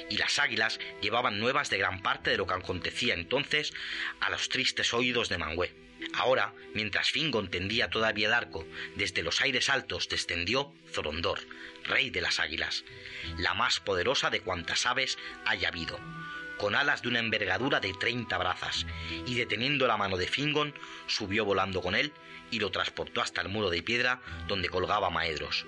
y 0.07 0.17
las 0.17 0.37
águilas 0.37 0.79
llevaban 1.01 1.39
nuevas 1.39 1.71
de 1.71 1.79
gran 1.79 2.03
parte 2.03 2.29
de 2.29 2.37
lo 2.37 2.45
que 2.45 2.53
acontecía 2.53 3.15
entonces 3.15 3.73
a 4.19 4.29
los 4.29 4.49
tristes 4.49 4.93
oídos 4.93 5.29
de 5.29 5.39
Manwë. 5.39 5.84
Ahora, 6.13 6.53
mientras 6.73 7.09
Fingon 7.09 7.49
tendía 7.49 7.89
todavía 7.89 8.27
el 8.27 8.33
arco, 8.33 8.65
desde 8.95 9.23
los 9.23 9.41
aires 9.41 9.69
altos 9.69 10.07
descendió 10.09 10.73
Zorondor, 10.91 11.39
rey 11.83 12.09
de 12.09 12.21
las 12.21 12.39
águilas, 12.39 12.85
la 13.37 13.53
más 13.53 13.79
poderosa 13.79 14.29
de 14.29 14.41
cuantas 14.41 14.85
aves 14.85 15.17
haya 15.45 15.69
habido, 15.69 15.99
con 16.57 16.75
alas 16.75 17.01
de 17.01 17.09
una 17.09 17.19
envergadura 17.19 17.79
de 17.79 17.93
treinta 17.93 18.37
brazas, 18.37 18.85
y 19.25 19.35
deteniendo 19.35 19.87
la 19.87 19.97
mano 19.97 20.17
de 20.17 20.27
Fingon, 20.27 20.73
subió 21.07 21.45
volando 21.45 21.81
con 21.81 21.95
él 21.95 22.13
y 22.51 22.59
lo 22.59 22.71
transportó 22.71 23.21
hasta 23.21 23.41
el 23.41 23.49
muro 23.49 23.69
de 23.69 23.83
piedra 23.83 24.21
donde 24.47 24.69
colgaba 24.69 25.09
Maedros. 25.09 25.65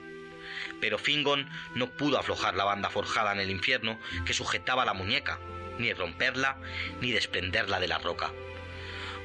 Pero 0.80 0.97
Fingon 0.97 1.50
no 1.76 1.89
pudo 1.89 2.17
aflojar 2.17 2.56
la 2.56 2.63
banda 2.63 2.89
forjada 2.89 3.34
en 3.34 3.39
el 3.39 3.50
infierno 3.50 4.00
que 4.26 4.34
sujetaba 4.34 4.86
la 4.86 4.93
muñeca, 4.93 5.39
ni 5.78 5.91
romperla, 5.93 6.58
ni 7.02 7.12
desprenderla 7.12 7.80
de 7.80 7.88
la 7.88 8.00
roca. 8.00 8.32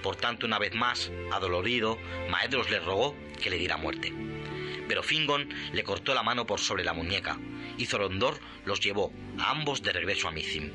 Por 0.03 0.17
tanto, 0.17 0.47
una 0.47 0.59
vez 0.59 0.75
más, 0.75 1.13
adolorido, 1.31 1.99
Maedros 2.29 2.71
le 2.71 2.81
rogó 2.81 3.17
que 3.41 3.51
le 3.51 3.59
diera 3.59 3.77
muerte. 3.77 4.13
Pero 4.89 5.03
Fingon 5.03 5.49
le 5.73 5.85
cortó 5.85 6.15
la 6.15 6.23
mano 6.23 6.47
por 6.47 6.61
sobre 6.61 6.85
la 6.85 6.93
muñeca, 6.93 7.39
y 7.79 7.87
Zorondor 7.87 8.39
los 8.65 8.81
llevó 8.81 9.13
a 9.39 9.51
ambos 9.51 9.83
de 9.83 9.93
regreso 9.93 10.29
a 10.29 10.33
Mizim. 10.33 10.71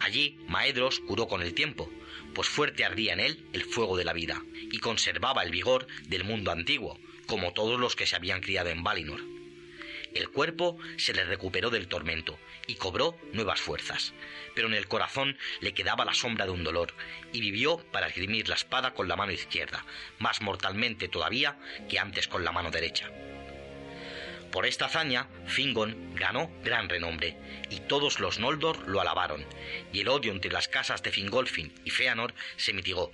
Allí 0.00 0.38
Maedros 0.48 1.00
curó 1.00 1.28
con 1.28 1.42
el 1.42 1.54
tiempo, 1.54 1.90
pues 2.34 2.48
fuerte 2.48 2.84
ardía 2.84 3.14
en 3.14 3.20
él 3.20 3.48
el 3.52 3.64
fuego 3.64 3.96
de 3.96 4.04
la 4.04 4.12
vida, 4.12 4.42
y 4.54 4.78
conservaba 4.78 5.42
el 5.42 5.50
vigor 5.50 5.86
del 6.06 6.24
mundo 6.24 6.50
antiguo, 6.50 6.98
como 7.26 7.52
todos 7.52 7.80
los 7.80 7.96
que 7.96 8.06
se 8.06 8.16
habían 8.16 8.40
criado 8.40 8.68
en 8.68 8.82
Valinor. 8.82 9.33
El 10.14 10.30
cuerpo 10.30 10.78
se 10.96 11.12
le 11.12 11.24
recuperó 11.24 11.70
del 11.70 11.88
tormento 11.88 12.38
y 12.68 12.76
cobró 12.76 13.16
nuevas 13.32 13.60
fuerzas, 13.60 14.14
pero 14.54 14.68
en 14.68 14.74
el 14.74 14.86
corazón 14.86 15.36
le 15.60 15.74
quedaba 15.74 16.04
la 16.04 16.14
sombra 16.14 16.44
de 16.44 16.52
un 16.52 16.62
dolor, 16.62 16.94
y 17.32 17.40
vivió 17.40 17.78
para 17.90 18.06
esgrimir 18.06 18.48
la 18.48 18.54
espada 18.54 18.94
con 18.94 19.08
la 19.08 19.16
mano 19.16 19.32
izquierda, 19.32 19.84
más 20.18 20.40
mortalmente 20.40 21.08
todavía 21.08 21.58
que 21.88 21.98
antes 21.98 22.28
con 22.28 22.44
la 22.44 22.52
mano 22.52 22.70
derecha. 22.70 23.10
Por 24.52 24.66
esta 24.66 24.84
hazaña, 24.86 25.26
Fingon 25.46 26.14
ganó 26.14 26.48
gran 26.62 26.88
renombre, 26.88 27.36
y 27.70 27.80
todos 27.80 28.20
los 28.20 28.38
Noldor 28.38 28.86
lo 28.86 29.00
alabaron, 29.00 29.44
y 29.92 30.00
el 30.00 30.08
odio 30.08 30.30
entre 30.30 30.52
las 30.52 30.68
casas 30.68 31.02
de 31.02 31.10
Fingolfin 31.10 31.74
y 31.84 31.90
Feanor 31.90 32.34
se 32.56 32.72
mitigó, 32.72 33.12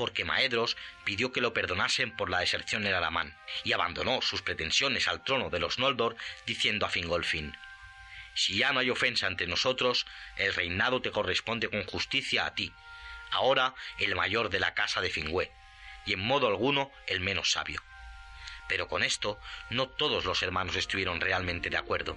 porque 0.00 0.24
Maedros 0.24 0.78
pidió 1.04 1.30
que 1.30 1.42
lo 1.42 1.52
perdonasen 1.52 2.16
por 2.16 2.30
la 2.30 2.38
deserción 2.38 2.86
en 2.86 2.94
Alamán, 2.94 3.36
y 3.64 3.72
abandonó 3.72 4.22
sus 4.22 4.40
pretensiones 4.40 5.08
al 5.08 5.22
trono 5.24 5.50
de 5.50 5.60
los 5.60 5.78
Noldor, 5.78 6.16
diciendo 6.46 6.86
a 6.86 6.88
Fingolfin 6.88 7.54
Si 8.32 8.56
ya 8.56 8.72
no 8.72 8.80
hay 8.80 8.88
ofensa 8.88 9.26
entre 9.26 9.46
nosotros, 9.46 10.06
el 10.38 10.54
reinado 10.54 11.02
te 11.02 11.10
corresponde 11.10 11.68
con 11.68 11.84
justicia 11.84 12.46
a 12.46 12.54
ti, 12.54 12.72
ahora 13.30 13.74
el 13.98 14.16
mayor 14.16 14.48
de 14.48 14.60
la 14.60 14.72
casa 14.72 15.02
de 15.02 15.10
Fingüe, 15.10 15.52
y 16.06 16.14
en 16.14 16.20
modo 16.20 16.46
alguno 16.46 16.90
el 17.06 17.20
menos 17.20 17.50
sabio. 17.50 17.82
Pero 18.70 18.88
con 18.88 19.02
esto 19.02 19.38
no 19.68 19.90
todos 19.90 20.24
los 20.24 20.42
hermanos 20.42 20.76
estuvieron 20.76 21.20
realmente 21.20 21.68
de 21.68 21.76
acuerdo. 21.76 22.16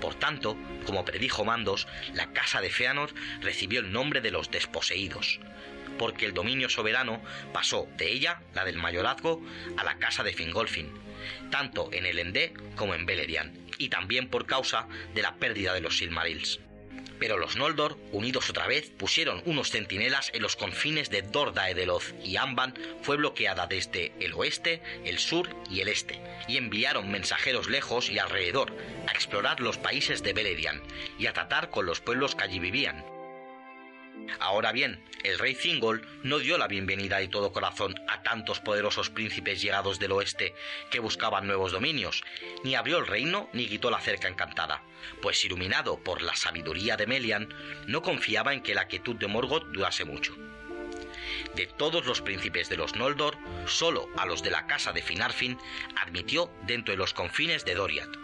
Por 0.00 0.14
tanto, 0.14 0.56
como 0.86 1.04
predijo 1.04 1.44
Mandos, 1.44 1.86
la 2.14 2.32
casa 2.32 2.62
de 2.62 2.70
Feanor 2.70 3.12
recibió 3.40 3.80
el 3.80 3.92
nombre 3.92 4.22
de 4.22 4.30
los 4.30 4.50
desposeídos, 4.50 5.40
porque 5.98 6.26
el 6.26 6.34
dominio 6.34 6.68
soberano 6.68 7.22
pasó 7.52 7.88
de 7.96 8.10
ella, 8.12 8.40
la 8.54 8.64
del 8.64 8.76
mayorazgo, 8.76 9.42
a 9.76 9.84
la 9.84 9.98
casa 9.98 10.22
de 10.22 10.32
Fingolfin, 10.32 10.90
tanto 11.50 11.90
en 11.92 12.06
el 12.06 12.18
Endé 12.18 12.52
como 12.76 12.94
en 12.94 13.06
Beleriand, 13.06 13.56
y 13.78 13.88
también 13.88 14.28
por 14.28 14.46
causa 14.46 14.88
de 15.14 15.22
la 15.22 15.34
pérdida 15.36 15.74
de 15.74 15.80
los 15.80 15.98
Silmarils. 15.98 16.60
Pero 17.18 17.38
los 17.38 17.56
Noldor, 17.56 17.96
unidos 18.12 18.50
otra 18.50 18.66
vez, 18.66 18.90
pusieron 18.90 19.42
unos 19.46 19.70
centinelas 19.70 20.30
en 20.34 20.42
los 20.42 20.56
confines 20.56 21.10
de 21.10 21.22
Dordaedeloth 21.22 22.12
y 22.24 22.36
Amban 22.36 22.74
fue 23.02 23.16
bloqueada 23.16 23.66
desde 23.66 24.12
el 24.20 24.34
oeste, 24.34 24.82
el 25.04 25.18
sur 25.18 25.48
y 25.70 25.80
el 25.80 25.88
este, 25.88 26.20
y 26.48 26.56
enviaron 26.56 27.10
mensajeros 27.10 27.68
lejos 27.68 28.10
y 28.10 28.18
alrededor 28.18 28.76
a 29.06 29.12
explorar 29.12 29.60
los 29.60 29.78
países 29.78 30.22
de 30.22 30.32
Beleriand 30.32 30.82
y 31.18 31.26
a 31.26 31.32
tratar 31.32 31.70
con 31.70 31.86
los 31.86 32.00
pueblos 32.00 32.34
que 32.34 32.44
allí 32.44 32.58
vivían. 32.58 33.13
Ahora 34.40 34.72
bien, 34.72 35.02
el 35.22 35.38
rey 35.38 35.54
Thingol 35.54 36.06
no 36.22 36.38
dio 36.38 36.58
la 36.58 36.68
bienvenida 36.68 37.18
de 37.18 37.28
todo 37.28 37.52
corazón 37.52 37.94
a 38.08 38.22
tantos 38.22 38.60
poderosos 38.60 39.10
príncipes 39.10 39.60
llegados 39.62 39.98
del 39.98 40.12
oeste 40.12 40.54
que 40.90 41.00
buscaban 41.00 41.46
nuevos 41.46 41.72
dominios, 41.72 42.22
ni 42.62 42.74
abrió 42.74 42.98
el 42.98 43.06
reino 43.06 43.48
ni 43.52 43.66
quitó 43.66 43.90
la 43.90 44.00
cerca 44.00 44.28
encantada, 44.28 44.82
pues 45.22 45.44
iluminado 45.44 45.98
por 45.98 46.22
la 46.22 46.36
sabiduría 46.36 46.96
de 46.96 47.06
Melian, 47.06 47.48
no 47.86 48.02
confiaba 48.02 48.52
en 48.52 48.62
que 48.62 48.74
la 48.74 48.86
quietud 48.86 49.16
de 49.16 49.26
Morgoth 49.26 49.66
durase 49.68 50.04
mucho. 50.04 50.36
De 51.54 51.66
todos 51.66 52.04
los 52.06 52.20
príncipes 52.20 52.68
de 52.68 52.76
los 52.76 52.96
Noldor, 52.96 53.38
solo 53.66 54.08
a 54.16 54.26
los 54.26 54.42
de 54.42 54.50
la 54.50 54.66
casa 54.66 54.92
de 54.92 55.02
Finarfin 55.02 55.58
admitió 55.96 56.50
dentro 56.66 56.92
de 56.92 56.98
los 56.98 57.14
confines 57.14 57.64
de 57.64 57.74
Doriath, 57.74 58.16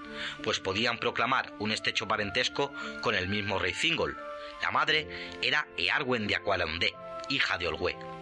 pues 0.43 0.61
podían 0.61 0.99
proclamar 0.99 1.55
un 1.59 1.71
estrecho 1.71 2.09
parentesco 2.09 2.73
con 3.01 3.15
el 3.15 3.29
mismo 3.29 3.59
rey 3.59 3.73
Thingol. 3.73 4.19
La 4.63 4.71
madre 4.71 5.07
era 5.43 5.67
Earwen 5.77 6.27
de 6.27 6.37
Aqualondé, 6.37 6.95
hija 7.29 7.59
de 7.59 7.69
Olwe. 7.69 8.20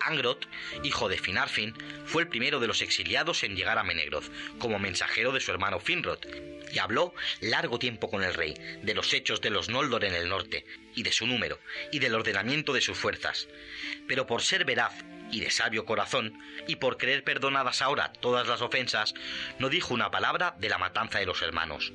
Angrot, 0.00 0.46
hijo 0.82 1.08
de 1.08 1.18
Finarfin, 1.18 1.74
fue 2.04 2.22
el 2.22 2.28
primero 2.28 2.60
de 2.60 2.66
los 2.66 2.82
exiliados 2.82 3.42
en 3.42 3.56
llegar 3.56 3.78
a 3.78 3.84
Menegroth, 3.84 4.30
como 4.58 4.78
mensajero 4.78 5.32
de 5.32 5.40
su 5.40 5.50
hermano 5.50 5.80
Finrod, 5.80 6.18
y 6.72 6.78
habló 6.78 7.14
largo 7.40 7.78
tiempo 7.78 8.10
con 8.10 8.22
el 8.22 8.34
rey 8.34 8.54
de 8.82 8.94
los 8.94 9.12
hechos 9.12 9.40
de 9.40 9.50
los 9.50 9.68
Noldor 9.68 10.04
en 10.04 10.14
el 10.14 10.28
norte, 10.28 10.64
y 10.94 11.02
de 11.02 11.12
su 11.12 11.26
número, 11.26 11.58
y 11.92 11.98
del 11.98 12.14
ordenamiento 12.14 12.72
de 12.72 12.80
sus 12.80 12.98
fuerzas. 12.98 13.48
Pero 14.06 14.26
por 14.26 14.42
ser 14.42 14.64
veraz 14.64 14.94
y 15.30 15.40
de 15.40 15.50
sabio 15.50 15.84
corazón, 15.84 16.38
y 16.66 16.76
por 16.76 16.96
creer 16.96 17.24
perdonadas 17.24 17.82
ahora 17.82 18.12
todas 18.12 18.46
las 18.46 18.60
ofensas, 18.60 19.14
no 19.58 19.68
dijo 19.68 19.94
una 19.94 20.10
palabra 20.10 20.54
de 20.58 20.68
la 20.68 20.78
matanza 20.78 21.18
de 21.18 21.26
los 21.26 21.42
hermanos, 21.42 21.92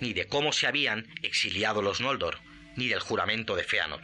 ni 0.00 0.12
de 0.12 0.26
cómo 0.26 0.52
se 0.52 0.66
habían 0.66 1.08
exiliado 1.22 1.80
los 1.82 2.00
Noldor, 2.00 2.38
ni 2.76 2.88
del 2.88 3.00
juramento 3.00 3.56
de 3.56 3.64
Feanor. 3.64 4.00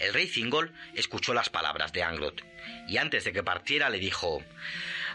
El 0.00 0.12
rey 0.12 0.26
Thingol 0.26 0.72
escuchó 0.94 1.34
las 1.34 1.50
palabras 1.50 1.92
de 1.92 2.02
Angrot, 2.02 2.42
y 2.88 2.98
antes 2.98 3.24
de 3.24 3.32
que 3.32 3.42
partiera 3.42 3.90
le 3.90 3.98
dijo 3.98 4.44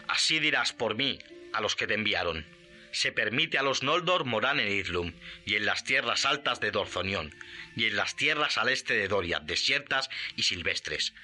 Así 0.08 0.40
dirás 0.40 0.72
por 0.72 0.94
mí 0.94 1.18
a 1.52 1.60
los 1.60 1.76
que 1.76 1.86
te 1.86 1.94
enviaron. 1.94 2.46
Se 2.90 3.10
permite 3.10 3.56
a 3.56 3.62
los 3.62 3.82
Noldor 3.82 4.26
morar 4.26 4.60
en 4.60 4.68
Idlum 4.68 5.14
y 5.46 5.54
en 5.54 5.64
las 5.64 5.82
tierras 5.84 6.26
altas 6.26 6.60
de 6.60 6.70
Dorzonión 6.70 7.34
y 7.74 7.86
en 7.86 7.96
las 7.96 8.16
tierras 8.16 8.58
al 8.58 8.68
este 8.68 8.92
de 8.92 9.08
Doria, 9.08 9.40
desiertas 9.40 10.10
y 10.36 10.42
silvestres. 10.42 11.14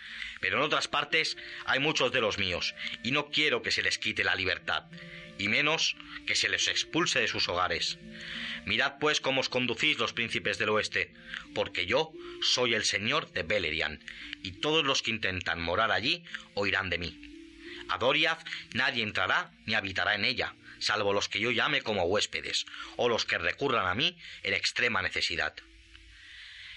Pero 0.40 0.56
en 0.56 0.62
otras 0.62 0.88
partes 0.88 1.36
hay 1.66 1.78
muchos 1.78 2.10
de 2.10 2.22
los 2.22 2.38
míos 2.38 2.74
y 3.02 3.10
no 3.10 3.30
quiero 3.30 3.60
que 3.60 3.70
se 3.70 3.82
les 3.82 3.98
quite 3.98 4.24
la 4.24 4.34
libertad 4.34 4.84
y 5.38 5.48
menos 5.48 5.96
que 6.26 6.34
se 6.34 6.48
les 6.48 6.68
expulse 6.68 7.20
de 7.20 7.28
sus 7.28 7.48
hogares. 7.48 7.98
Mirad 8.66 8.98
pues 9.00 9.20
cómo 9.20 9.40
os 9.40 9.48
conducís 9.48 9.98
los 9.98 10.12
príncipes 10.12 10.58
del 10.58 10.70
oeste, 10.70 11.14
porque 11.54 11.86
yo 11.86 12.12
soy 12.42 12.74
el 12.74 12.84
señor 12.84 13.32
de 13.32 13.44
Beleriand, 13.44 14.02
y 14.42 14.52
todos 14.52 14.84
los 14.84 15.02
que 15.02 15.10
intentan 15.10 15.60
morar 15.60 15.90
allí 15.90 16.24
oirán 16.54 16.90
de 16.90 16.98
mí. 16.98 17.20
A 17.88 17.98
Doriath 17.98 18.44
nadie 18.74 19.02
entrará 19.02 19.52
ni 19.64 19.74
habitará 19.74 20.14
en 20.14 20.24
ella, 20.24 20.54
salvo 20.78 21.12
los 21.12 21.28
que 21.28 21.40
yo 21.40 21.50
llame 21.50 21.82
como 21.82 22.04
huéspedes, 22.04 22.66
o 22.96 23.08
los 23.08 23.24
que 23.24 23.38
recurran 23.38 23.86
a 23.86 23.94
mí 23.94 24.18
en 24.42 24.54
extrema 24.54 25.00
necesidad. 25.02 25.54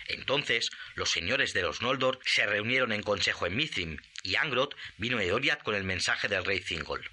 Entonces 0.08 0.70
los 0.96 1.10
señores 1.10 1.54
de 1.54 1.62
los 1.62 1.82
Noldor 1.82 2.20
se 2.26 2.46
reunieron 2.46 2.92
en 2.92 3.04
consejo 3.04 3.46
en 3.46 3.56
Mithrim, 3.56 3.98
y 4.24 4.36
Angrot 4.36 4.76
vino 4.98 5.18
de 5.18 5.30
Doriath 5.30 5.64
con 5.64 5.76
el 5.76 5.84
mensaje 5.84 6.28
del 6.28 6.46
rey 6.46 6.60
Thingol. 6.60 7.10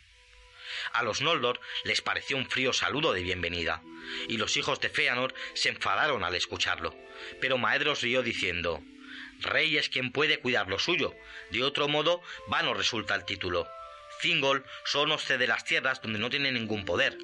A 0.93 1.03
los 1.03 1.21
Noldor 1.21 1.61
les 1.85 2.01
pareció 2.01 2.37
un 2.37 2.49
frío 2.49 2.73
saludo 2.73 3.13
de 3.13 3.23
bienvenida, 3.23 3.83
y 4.29 4.37
los 4.37 4.57
hijos 4.57 4.81
de 4.81 4.89
Feanor 4.89 5.35
se 5.55 5.69
enfadaron 5.69 6.25
al 6.25 6.35
escucharlo. 6.35 6.97
Pero 7.41 7.59
Maedros 7.59 8.03
rió 8.03 8.23
diciendo 8.23 8.83
Rey 9.41 9.77
es 9.77 9.89
quien 9.89 10.11
puede 10.11 10.41
cuidar 10.41 10.69
lo 10.69 10.79
suyo, 10.79 11.15
de 11.51 11.63
otro 11.63 11.89
modo 11.89 12.23
vano 12.49 12.75
resulta 12.75 13.15
el 13.15 13.25
título. 13.25 13.69
Thingol 14.21 14.65
solo 14.85 15.17
cede 15.19 15.47
las 15.47 15.65
tierras 15.65 16.03
donde 16.03 16.19
no 16.19 16.29
tiene 16.29 16.51
ningún 16.51 16.85
poder. 16.85 17.17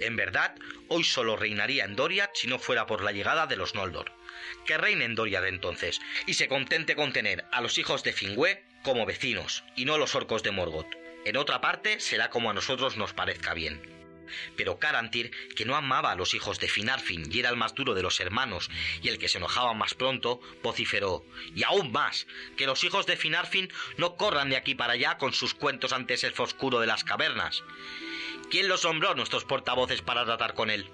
En 0.00 0.16
verdad, 0.16 0.54
hoy 0.88 1.04
solo 1.04 1.36
reinaría 1.36 1.84
en 1.84 1.96
Doriath 1.96 2.34
si 2.34 2.46
no 2.46 2.58
fuera 2.58 2.86
por 2.86 3.02
la 3.02 3.12
llegada 3.12 3.46
de 3.46 3.56
los 3.56 3.74
Noldor. 3.74 4.12
Que 4.66 4.76
reine 4.76 5.06
en 5.06 5.14
Doriath 5.14 5.46
entonces, 5.46 6.00
y 6.26 6.34
se 6.34 6.48
contente 6.48 6.94
con 6.94 7.12
tener 7.12 7.46
a 7.52 7.62
los 7.62 7.78
hijos 7.78 8.02
de 8.02 8.12
Fingüe 8.12 8.62
como 8.82 9.06
vecinos, 9.06 9.64
y 9.74 9.86
no 9.86 9.96
los 9.96 10.14
orcos 10.14 10.42
de 10.42 10.50
Morgoth. 10.50 11.05
En 11.26 11.36
otra 11.36 11.60
parte 11.60 11.98
será 11.98 12.30
como 12.30 12.50
a 12.50 12.54
nosotros 12.54 12.96
nos 12.96 13.12
parezca 13.12 13.52
bien. 13.52 13.82
Pero 14.56 14.78
Carantir, 14.78 15.32
que 15.56 15.64
no 15.64 15.74
amaba 15.74 16.12
a 16.12 16.14
los 16.14 16.34
hijos 16.34 16.60
de 16.60 16.68
Finarfin 16.68 17.28
y 17.32 17.40
era 17.40 17.48
el 17.48 17.56
más 17.56 17.74
duro 17.74 17.94
de 17.94 18.02
los 18.02 18.20
hermanos 18.20 18.70
y 19.02 19.08
el 19.08 19.18
que 19.18 19.26
se 19.26 19.38
enojaba 19.38 19.74
más 19.74 19.94
pronto, 19.94 20.40
vociferó, 20.62 21.24
y 21.52 21.64
aún 21.64 21.90
más, 21.90 22.28
que 22.56 22.66
los 22.66 22.84
hijos 22.84 23.06
de 23.06 23.16
Finarfin 23.16 23.72
no 23.96 24.14
corran 24.14 24.50
de 24.50 24.56
aquí 24.56 24.76
para 24.76 24.92
allá 24.92 25.18
con 25.18 25.32
sus 25.32 25.52
cuentos 25.52 25.92
ante 25.92 26.14
ese 26.14 26.32
oscuro 26.38 26.78
de 26.78 26.86
las 26.86 27.02
cavernas. 27.02 27.64
¿Quién 28.48 28.68
los 28.68 28.84
nombró 28.84 29.16
nuestros 29.16 29.44
portavoces 29.44 30.02
para 30.02 30.24
tratar 30.24 30.54
con 30.54 30.70
él? 30.70 30.88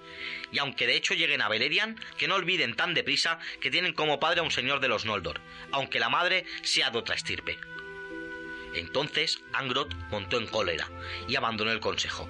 Y 0.51 0.57
aunque 0.57 0.87
de 0.87 0.95
hecho 0.95 1.13
lleguen 1.13 1.43
a 1.43 1.49
Beleriand, 1.49 1.99
que 2.17 2.27
no 2.27 2.33
olviden 2.33 2.75
tan 2.75 2.95
deprisa 2.95 3.37
que 3.61 3.69
tienen 3.69 3.93
como 3.93 4.19
padre 4.19 4.39
a 4.39 4.43
un 4.43 4.49
señor 4.49 4.79
de 4.79 4.87
los 4.87 5.05
Noldor, 5.05 5.41
aunque 5.71 5.99
la 5.99 6.09
madre 6.09 6.47
sea 6.63 6.89
de 6.89 6.97
otra 6.97 7.13
estirpe. 7.13 7.59
Entonces 8.75 9.41
Angrot 9.53 9.93
montó 10.09 10.37
en 10.37 10.47
cólera 10.47 10.89
y 11.27 11.35
abandonó 11.35 11.71
el 11.71 11.79
consejo. 11.79 12.29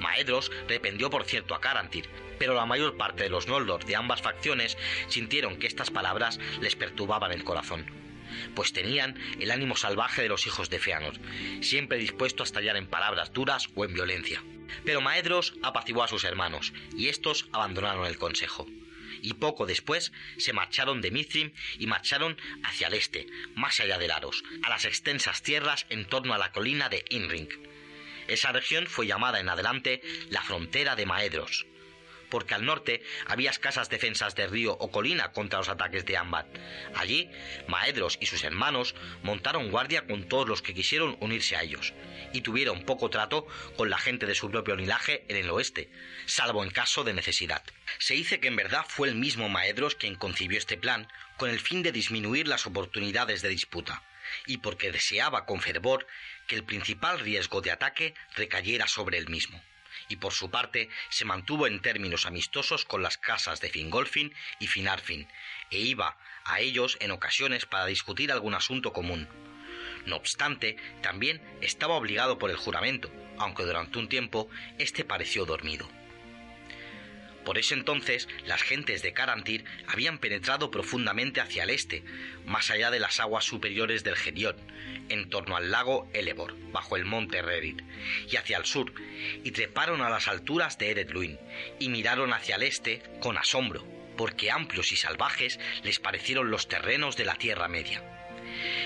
Maedros 0.00 0.50
rependió 0.68 1.10
por 1.10 1.24
cierto 1.24 1.54
a 1.54 1.60
Carantir, 1.60 2.08
pero 2.38 2.54
la 2.54 2.66
mayor 2.66 2.96
parte 2.96 3.24
de 3.24 3.30
los 3.30 3.46
Noldor 3.46 3.84
de 3.84 3.96
ambas 3.96 4.22
facciones 4.22 4.76
sintieron 5.08 5.56
que 5.56 5.66
estas 5.66 5.90
palabras 5.90 6.38
les 6.60 6.76
perturbaban 6.76 7.32
el 7.32 7.44
corazón, 7.44 7.86
pues 8.54 8.72
tenían 8.72 9.18
el 9.40 9.50
ánimo 9.50 9.76
salvaje 9.76 10.22
de 10.22 10.28
los 10.28 10.46
hijos 10.46 10.70
de 10.70 10.78
Feanor, 10.78 11.14
siempre 11.60 11.98
dispuesto 11.98 12.42
a 12.42 12.46
estallar 12.46 12.76
en 12.76 12.86
palabras 12.86 13.32
duras 13.32 13.68
o 13.74 13.84
en 13.84 13.94
violencia. 13.94 14.42
Pero 14.84 15.00
Maedros 15.00 15.54
apaciguó 15.62 16.02
a 16.02 16.08
sus 16.08 16.24
hermanos, 16.24 16.72
y 16.96 17.08
estos 17.08 17.48
abandonaron 17.52 18.06
el 18.06 18.18
consejo 18.18 18.66
y 19.22 19.34
poco 19.34 19.64
después 19.64 20.12
se 20.36 20.52
marcharon 20.52 21.00
de 21.00 21.10
Mithrim 21.10 21.52
y 21.78 21.86
marcharon 21.86 22.36
hacia 22.64 22.88
el 22.88 22.94
este, 22.94 23.26
más 23.54 23.80
allá 23.80 23.96
del 23.96 24.10
Aros, 24.10 24.42
a 24.62 24.68
las 24.68 24.84
extensas 24.84 25.42
tierras 25.42 25.86
en 25.88 26.04
torno 26.04 26.34
a 26.34 26.38
la 26.38 26.52
colina 26.52 26.88
de 26.88 27.04
Inring. 27.08 27.48
Esa 28.28 28.52
región 28.52 28.86
fue 28.86 29.06
llamada 29.06 29.40
en 29.40 29.48
adelante 29.48 30.02
la 30.30 30.42
frontera 30.42 30.96
de 30.96 31.06
Maedros, 31.06 31.66
porque 32.32 32.54
al 32.54 32.64
norte 32.64 33.02
había 33.26 33.50
escasas 33.50 33.90
defensas 33.90 34.34
de 34.34 34.46
río 34.46 34.72
o 34.72 34.90
colina 34.90 35.32
contra 35.32 35.58
los 35.58 35.68
ataques 35.68 36.06
de 36.06 36.16
Ambat. 36.16 36.46
Allí, 36.94 37.30
Maedros 37.68 38.16
y 38.22 38.26
sus 38.26 38.42
hermanos 38.42 38.94
montaron 39.22 39.70
guardia 39.70 40.06
con 40.06 40.26
todos 40.26 40.48
los 40.48 40.62
que 40.62 40.72
quisieron 40.72 41.18
unirse 41.20 41.56
a 41.56 41.62
ellos, 41.62 41.92
y 42.32 42.40
tuvieron 42.40 42.86
poco 42.86 43.10
trato 43.10 43.46
con 43.76 43.90
la 43.90 43.98
gente 43.98 44.24
de 44.24 44.34
su 44.34 44.50
propio 44.50 44.76
linaje 44.76 45.26
en 45.28 45.36
el 45.36 45.50
oeste, 45.50 45.90
salvo 46.24 46.64
en 46.64 46.70
caso 46.70 47.04
de 47.04 47.12
necesidad. 47.12 47.62
Se 47.98 48.14
dice 48.14 48.40
que 48.40 48.48
en 48.48 48.56
verdad 48.56 48.86
fue 48.88 49.08
el 49.08 49.14
mismo 49.14 49.50
Maedros 49.50 49.94
quien 49.94 50.14
concibió 50.14 50.56
este 50.56 50.78
plan 50.78 51.08
con 51.36 51.50
el 51.50 51.60
fin 51.60 51.82
de 51.82 51.92
disminuir 51.92 52.48
las 52.48 52.64
oportunidades 52.64 53.42
de 53.42 53.50
disputa, 53.50 54.04
y 54.46 54.56
porque 54.56 54.90
deseaba 54.90 55.44
con 55.44 55.60
fervor 55.60 56.06
que 56.46 56.54
el 56.54 56.64
principal 56.64 57.20
riesgo 57.20 57.60
de 57.60 57.72
ataque 57.72 58.14
recayera 58.36 58.88
sobre 58.88 59.18
él 59.18 59.28
mismo 59.28 59.62
y 60.12 60.16
por 60.16 60.34
su 60.34 60.50
parte 60.50 60.90
se 61.08 61.24
mantuvo 61.24 61.66
en 61.66 61.80
términos 61.80 62.26
amistosos 62.26 62.84
con 62.84 63.02
las 63.02 63.16
casas 63.16 63.60
de 63.62 63.70
Fingolfin 63.70 64.34
y 64.60 64.66
Finarfin, 64.66 65.26
e 65.70 65.78
iba 65.78 66.18
a 66.44 66.60
ellos 66.60 66.98
en 67.00 67.12
ocasiones 67.12 67.64
para 67.64 67.86
discutir 67.86 68.30
algún 68.30 68.54
asunto 68.54 68.92
común. 68.92 69.26
No 70.04 70.16
obstante, 70.16 70.76
también 71.00 71.40
estaba 71.62 71.94
obligado 71.94 72.38
por 72.38 72.50
el 72.50 72.56
juramento, 72.56 73.10
aunque 73.38 73.62
durante 73.62 73.98
un 73.98 74.08
tiempo 74.08 74.50
éste 74.78 75.04
pareció 75.04 75.46
dormido. 75.46 75.88
Por 77.44 77.58
ese 77.58 77.74
entonces 77.74 78.28
las 78.46 78.62
gentes 78.62 79.02
de 79.02 79.12
Carantir 79.12 79.64
habían 79.86 80.18
penetrado 80.18 80.70
profundamente 80.70 81.40
hacia 81.40 81.64
el 81.64 81.70
este, 81.70 82.04
más 82.46 82.70
allá 82.70 82.90
de 82.90 83.00
las 83.00 83.20
aguas 83.20 83.44
superiores 83.44 84.04
del 84.04 84.16
Gerión, 84.16 84.56
en 85.08 85.28
torno 85.28 85.56
al 85.56 85.70
lago 85.70 86.08
Elebor, 86.12 86.56
bajo 86.70 86.96
el 86.96 87.04
monte 87.04 87.42
Rerit, 87.42 87.82
y 88.30 88.36
hacia 88.36 88.58
el 88.58 88.64
sur, 88.64 88.92
y 89.44 89.50
treparon 89.50 90.02
a 90.02 90.10
las 90.10 90.28
alturas 90.28 90.78
de 90.78 90.90
Eretluin, 90.90 91.38
y 91.78 91.88
miraron 91.88 92.32
hacia 92.32 92.56
el 92.56 92.62
este 92.62 93.02
con 93.20 93.36
asombro, 93.36 93.86
porque 94.16 94.50
amplios 94.50 94.92
y 94.92 94.96
salvajes 94.96 95.58
les 95.82 95.98
parecieron 95.98 96.50
los 96.50 96.68
terrenos 96.68 97.16
de 97.16 97.24
la 97.24 97.34
Tierra 97.34 97.68
Media. 97.68 98.02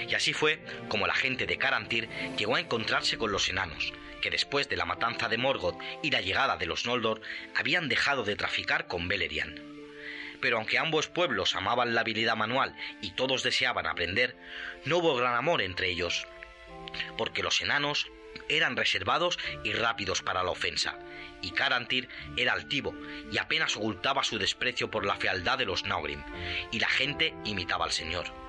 Y 0.09 0.15
así 0.15 0.33
fue 0.33 0.61
como 0.89 1.07
la 1.07 1.15
gente 1.15 1.47
de 1.47 1.59
Carantir 1.59 2.09
llegó 2.39 2.57
a 2.57 2.61
encontrarse 2.61 3.19
con 3.19 3.33
los 3.33 3.49
enanos, 3.49 3.93
que 4.27 4.31
después 4.33 4.69
de 4.69 4.77
la 4.77 4.87
matanza 4.87 5.29
de 5.29 5.39
Morgoth 5.39 5.79
y 6.03 6.11
la 6.11 6.21
llegada 6.21 6.57
de 6.57 6.67
los 6.67 6.85
Noldor 6.85 7.21
habían 7.55 7.89
dejado 7.89 8.25
de 8.25 8.35
traficar 8.35 8.89
con 8.89 9.07
Beleriand. 9.07 9.61
Pero 10.41 10.57
aunque 10.57 10.81
ambos 10.81 11.07
pueblos 11.07 11.55
amaban 11.55 11.95
la 11.95 12.01
habilidad 12.01 12.35
manual 12.35 12.75
y 13.01 13.13
todos 13.13 13.45
deseaban 13.45 13.87
aprender, 13.87 14.37
no 14.85 14.97
hubo 14.97 15.15
gran 15.15 15.37
amor 15.37 15.63
entre 15.63 15.91
ellos, 15.91 16.27
porque 17.17 17.45
los 17.45 17.61
enanos 17.61 18.09
eran 18.49 18.77
reservados 18.77 19.39
y 19.63 19.75
rápidos 19.75 20.23
para 20.23 20.43
la 20.43 20.51
ofensa, 20.51 20.99
y 21.41 21.53
Carantir 21.53 22.09
era 22.37 22.53
altivo 22.53 22.97
y 23.31 23.39
apenas 23.39 23.77
ocultaba 23.77 24.25
su 24.25 24.41
desprecio 24.41 24.91
por 24.91 25.07
la 25.07 25.15
fealdad 25.15 25.57
de 25.57 25.67
los 25.67 25.85
Naugrim, 25.85 26.25
y 26.73 26.81
la 26.81 26.89
gente 26.89 27.33
imitaba 27.45 27.85
al 27.85 27.93
Señor. 27.93 28.46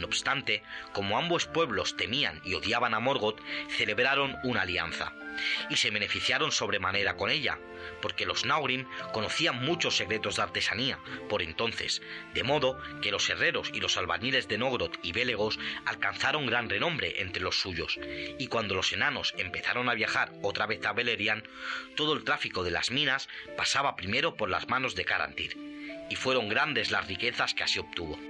No 0.00 0.06
obstante, 0.06 0.62
como 0.94 1.18
ambos 1.18 1.44
pueblos 1.44 1.94
temían 1.94 2.40
y 2.42 2.54
odiaban 2.54 2.94
a 2.94 3.00
Morgoth, 3.00 3.38
celebraron 3.68 4.34
una 4.44 4.62
alianza 4.62 5.12
y 5.68 5.76
se 5.76 5.90
beneficiaron 5.90 6.52
sobremanera 6.52 7.16
con 7.16 7.30
ella, 7.30 7.58
porque 8.00 8.24
los 8.24 8.46
Naurim 8.46 8.86
conocían 9.12 9.62
muchos 9.62 9.96
secretos 9.96 10.36
de 10.36 10.42
artesanía 10.42 10.98
por 11.28 11.42
entonces, 11.42 12.00
de 12.32 12.42
modo 12.42 12.78
que 13.02 13.10
los 13.10 13.28
herreros 13.28 13.70
y 13.74 13.80
los 13.80 13.98
albañiles 13.98 14.48
de 14.48 14.56
Nogrod 14.56 14.92
y 15.02 15.12
Bélegos 15.12 15.58
alcanzaron 15.84 16.46
gran 16.46 16.70
renombre 16.70 17.20
entre 17.20 17.42
los 17.42 17.60
suyos, 17.60 17.98
y 18.38 18.46
cuando 18.46 18.74
los 18.74 18.92
enanos 18.94 19.34
empezaron 19.36 19.90
a 19.90 19.94
viajar 19.94 20.32
otra 20.40 20.66
vez 20.66 20.84
a 20.86 20.94
Beleriand, 20.94 21.44
todo 21.94 22.14
el 22.14 22.24
tráfico 22.24 22.64
de 22.64 22.70
las 22.70 22.90
minas 22.90 23.28
pasaba 23.54 23.96
primero 23.96 24.34
por 24.34 24.48
las 24.48 24.68
manos 24.68 24.94
de 24.94 25.04
Carantir, 25.04 25.58
y 26.08 26.16
fueron 26.16 26.48
grandes 26.48 26.90
las 26.90 27.06
riquezas 27.06 27.52
que 27.52 27.64
así 27.64 27.78
obtuvo. 27.78 28.29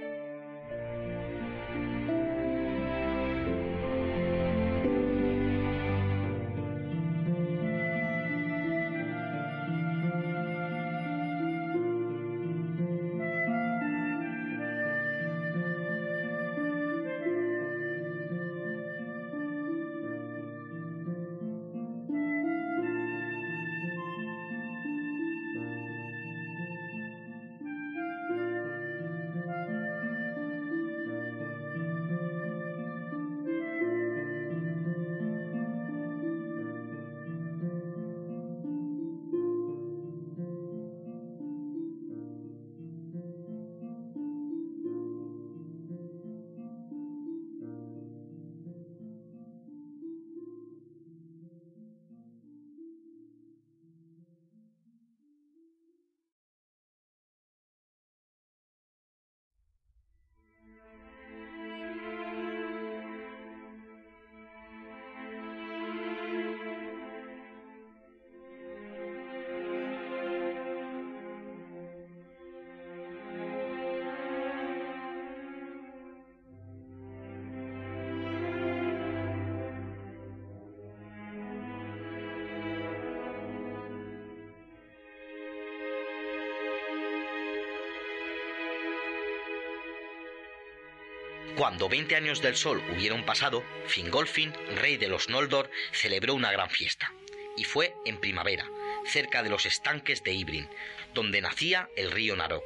Cuando 91.55 91.89
veinte 91.89 92.15
años 92.15 92.41
del 92.41 92.55
sol 92.55 92.81
hubieron 92.91 93.25
pasado, 93.25 93.63
Fingolfin, 93.87 94.53
rey 94.77 94.97
de 94.97 95.09
los 95.09 95.29
Noldor, 95.29 95.69
celebró 95.91 96.33
una 96.33 96.51
gran 96.51 96.69
fiesta. 96.69 97.13
Y 97.57 97.65
fue 97.65 97.93
en 98.05 98.19
primavera, 98.19 98.69
cerca 99.05 99.43
de 99.43 99.49
los 99.49 99.65
estanques 99.65 100.23
de 100.23 100.31
Ibrin, 100.31 100.69
donde 101.13 101.41
nacía 101.41 101.89
el 101.97 102.11
río 102.11 102.35
Narok. 102.35 102.63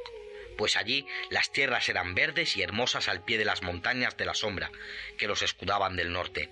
Pues 0.56 0.76
allí 0.76 1.06
las 1.30 1.52
tierras 1.52 1.88
eran 1.88 2.14
verdes 2.14 2.56
y 2.56 2.62
hermosas 2.62 3.08
al 3.08 3.24
pie 3.24 3.38
de 3.38 3.44
las 3.44 3.62
montañas 3.62 4.16
de 4.16 4.24
la 4.24 4.34
sombra, 4.34 4.70
que 5.18 5.26
los 5.26 5.42
escudaban 5.42 5.96
del 5.96 6.12
norte. 6.12 6.48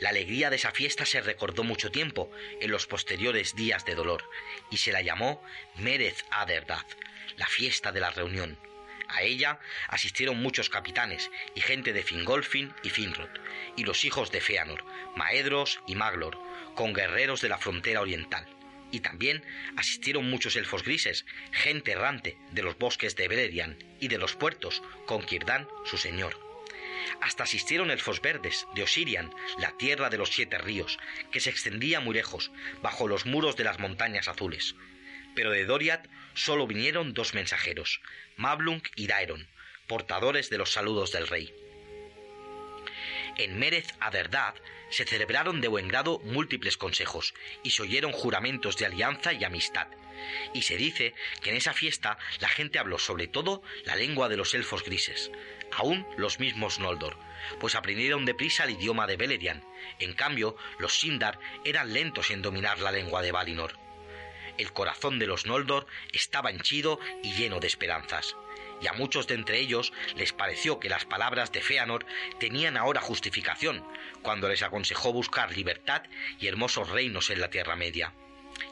La 0.00 0.10
alegría 0.10 0.50
de 0.50 0.56
esa 0.56 0.70
fiesta 0.70 1.06
se 1.06 1.22
recordó 1.22 1.64
mucho 1.64 1.90
tiempo 1.90 2.30
en 2.60 2.70
los 2.70 2.86
posteriores 2.86 3.56
días 3.56 3.84
de 3.84 3.94
dolor, 3.94 4.28
y 4.70 4.76
se 4.76 4.92
la 4.92 5.00
llamó 5.00 5.42
Merez 5.76 6.24
Aderdad, 6.30 6.86
la 7.36 7.46
fiesta 7.46 7.92
de 7.92 8.00
la 8.00 8.10
reunión. 8.10 8.58
A 9.08 9.22
ella 9.22 9.58
asistieron 9.88 10.42
muchos 10.42 10.68
capitanes 10.68 11.30
y 11.54 11.60
gente 11.60 11.92
de 11.92 12.02
Fingolfin 12.02 12.74
y 12.82 12.90
Finrod, 12.90 13.30
y 13.76 13.84
los 13.84 14.04
hijos 14.04 14.30
de 14.30 14.40
Feanor, 14.40 14.84
Maedros 15.14 15.80
y 15.86 15.94
Maglor, 15.94 16.38
con 16.74 16.92
guerreros 16.92 17.40
de 17.40 17.48
la 17.48 17.58
frontera 17.58 18.00
oriental. 18.00 18.46
Y 18.92 19.00
también 19.00 19.44
asistieron 19.76 20.28
muchos 20.30 20.56
elfos 20.56 20.82
grises, 20.84 21.26
gente 21.52 21.92
errante 21.92 22.38
de 22.52 22.62
los 22.62 22.78
bosques 22.78 23.16
de 23.16 23.28
Beleriand 23.28 23.82
y 24.00 24.08
de 24.08 24.18
los 24.18 24.36
puertos, 24.36 24.82
con 25.06 25.22
Kirdan, 25.24 25.68
su 25.84 25.98
señor. 25.98 26.38
Hasta 27.20 27.44
asistieron 27.44 27.90
elfos 27.90 28.20
verdes 28.20 28.66
de 28.74 28.82
Osirian, 28.82 29.32
la 29.58 29.72
tierra 29.76 30.10
de 30.10 30.18
los 30.18 30.30
siete 30.30 30.58
ríos, 30.58 30.98
que 31.30 31.40
se 31.40 31.50
extendía 31.50 32.00
muy 32.00 32.14
lejos, 32.14 32.50
bajo 32.82 33.08
los 33.08 33.26
muros 33.26 33.56
de 33.56 33.64
las 33.64 33.78
montañas 33.78 34.28
azules. 34.28 34.74
Pero 35.34 35.50
de 35.50 35.64
Doriath 35.64 36.08
solo 36.36 36.66
vinieron 36.66 37.14
dos 37.14 37.34
mensajeros, 37.34 38.00
Mablung 38.36 38.82
y 38.94 39.06
Daeron, 39.06 39.48
portadores 39.88 40.50
de 40.50 40.58
los 40.58 40.70
saludos 40.70 41.10
del 41.10 41.26
rey. 41.26 41.52
En 43.38 43.58
Merez 43.58 43.86
Aderdad 44.00 44.54
se 44.90 45.04
celebraron 45.04 45.60
de 45.60 45.68
buen 45.68 45.88
grado 45.88 46.20
múltiples 46.20 46.76
consejos 46.76 47.34
y 47.62 47.70
se 47.70 47.82
oyeron 47.82 48.12
juramentos 48.12 48.76
de 48.76 48.86
alianza 48.86 49.32
y 49.32 49.44
amistad. 49.44 49.88
Y 50.54 50.62
se 50.62 50.76
dice 50.76 51.14
que 51.42 51.50
en 51.50 51.56
esa 51.56 51.72
fiesta 51.72 52.18
la 52.40 52.48
gente 52.48 52.78
habló 52.78 52.98
sobre 52.98 53.28
todo 53.28 53.62
la 53.84 53.96
lengua 53.96 54.28
de 54.28 54.36
los 54.36 54.54
elfos 54.54 54.84
grises, 54.84 55.30
aún 55.72 56.06
los 56.16 56.38
mismos 56.38 56.78
Noldor, 56.78 57.18
pues 57.60 57.74
aprendieron 57.74 58.24
deprisa 58.24 58.64
el 58.64 58.70
idioma 58.70 59.06
de 59.06 59.16
Beleriand. 59.16 59.62
En 59.98 60.12
cambio, 60.14 60.56
los 60.78 60.98
Sindar 60.98 61.38
eran 61.64 61.92
lentos 61.92 62.30
en 62.30 62.42
dominar 62.42 62.78
la 62.80 62.92
lengua 62.92 63.22
de 63.22 63.32
Valinor 63.32 63.85
el 64.58 64.72
corazón 64.72 65.18
de 65.18 65.26
los 65.26 65.46
Noldor 65.46 65.86
estaba 66.12 66.50
henchido 66.50 66.98
y 67.22 67.32
lleno 67.34 67.60
de 67.60 67.66
esperanzas, 67.66 68.36
y 68.80 68.86
a 68.86 68.92
muchos 68.92 69.26
de 69.26 69.34
entre 69.34 69.58
ellos 69.58 69.92
les 70.16 70.32
pareció 70.32 70.80
que 70.80 70.88
las 70.88 71.04
palabras 71.04 71.52
de 71.52 71.60
Feanor 71.60 72.06
tenían 72.38 72.76
ahora 72.76 73.00
justificación, 73.00 73.84
cuando 74.22 74.48
les 74.48 74.62
aconsejó 74.62 75.12
buscar 75.12 75.56
libertad 75.56 76.02
y 76.38 76.46
hermosos 76.46 76.90
reinos 76.90 77.30
en 77.30 77.40
la 77.40 77.50
Tierra 77.50 77.76
Media. 77.76 78.12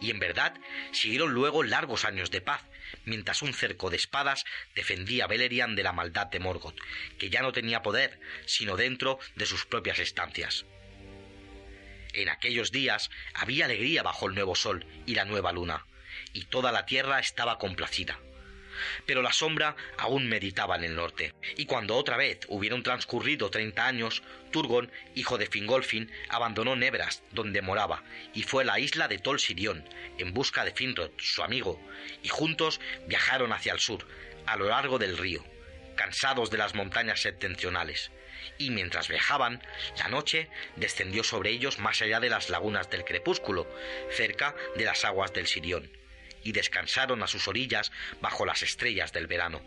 Y 0.01 0.11
en 0.11 0.18
verdad 0.18 0.55
siguieron 0.92 1.33
luego 1.33 1.62
largos 1.62 2.05
años 2.05 2.31
de 2.31 2.40
paz, 2.40 2.62
mientras 3.05 3.42
un 3.42 3.53
cerco 3.53 3.90
de 3.90 3.97
espadas 3.97 4.44
defendía 4.75 5.25
a 5.25 5.29
Beleriand 5.29 5.77
de 5.77 5.83
la 5.83 5.92
maldad 5.92 6.27
de 6.27 6.40
Morgoth, 6.40 6.79
que 7.18 7.31
ya 7.31 7.42
no 7.42 7.53
tenía 7.53 7.83
poder, 7.83 8.18
sino 8.47 8.77
dentro 8.77 9.18
de 9.37 9.47
sus 9.47 9.66
propias 9.66 9.99
estancias. 9.99 10.64
En 12.14 12.29
aquellos 12.29 12.70
días 12.70 13.11
había 13.35 13.64
alegría 13.64 14.03
bajo 14.03 14.29
el 14.29 14.35
nuevo 14.35 14.55
sol 14.55 14.87
y 15.05 15.16
la 15.16 15.24
nueva 15.24 15.53
luna, 15.53 15.85
y 16.33 16.44
toda 16.44 16.70
la 16.70 16.87
tierra 16.87 17.18
estaba 17.18 17.59
complacida. 17.59 18.20
Pero 19.07 19.22
la 19.22 19.33
sombra 19.33 19.77
aún 19.98 20.29
meditaba 20.29 20.77
en 20.77 20.85
el 20.85 20.96
norte, 20.96 21.35
y 21.57 21.66
cuando 21.66 21.96
otra 21.96 22.16
vez 22.16 22.40
hubieron 22.48 22.83
transcurrido 22.83 23.50
treinta 23.50 23.87
años, 23.87 24.22
Turgon, 24.53 24.90
hijo 25.14 25.38
de 25.38 25.46
Fingolfin, 25.46 26.11
abandonó 26.29 26.77
Nebras, 26.77 27.22
donde 27.33 27.62
moraba, 27.62 28.05
y 28.33 28.42
fue 28.42 28.62
a 28.62 28.66
la 28.66 28.79
isla 28.79 29.09
de 29.09 29.18
Tol 29.18 29.40
Sirion, 29.40 29.85
en 30.18 30.33
busca 30.33 30.64
de 30.64 30.72
Finrod, 30.72 31.11
su 31.18 31.42
amigo, 31.42 31.81
y 32.22 32.29
juntos 32.29 32.81
viajaron 33.07 33.53
hacia 33.53 33.72
el 33.72 33.81
sur, 33.81 34.07
a 34.46 34.57
lo 34.57 34.68
largo 34.68 34.98
del 34.98 35.18
río, 35.18 35.44
cansados 35.96 36.50
de 36.50 36.59
las 36.59 36.74
montañas 36.74 37.20
septentrionales 37.20 38.11
y 38.59 38.70
mientras 38.70 39.09
viajaban, 39.09 39.62
la 39.98 40.09
noche 40.09 40.48
descendió 40.76 41.24
sobre 41.24 41.50
ellos 41.50 41.78
más 41.78 42.02
allá 42.02 42.20
de 42.20 42.30
las 42.30 42.50
lagunas 42.50 42.90
del 42.90 43.04
crepúsculo, 43.04 43.66
cerca 44.11 44.54
de 44.76 44.85
las 44.85 45.04
aguas 45.04 45.33
del 45.33 45.46
Sirión, 45.46 45.90
y 46.42 46.52
descansaron 46.52 47.22
a 47.22 47.26
sus 47.26 47.48
orillas 47.48 47.92
bajo 48.20 48.46
las 48.46 48.62
estrellas 48.62 49.12
del 49.12 49.26
verano. 49.26 49.62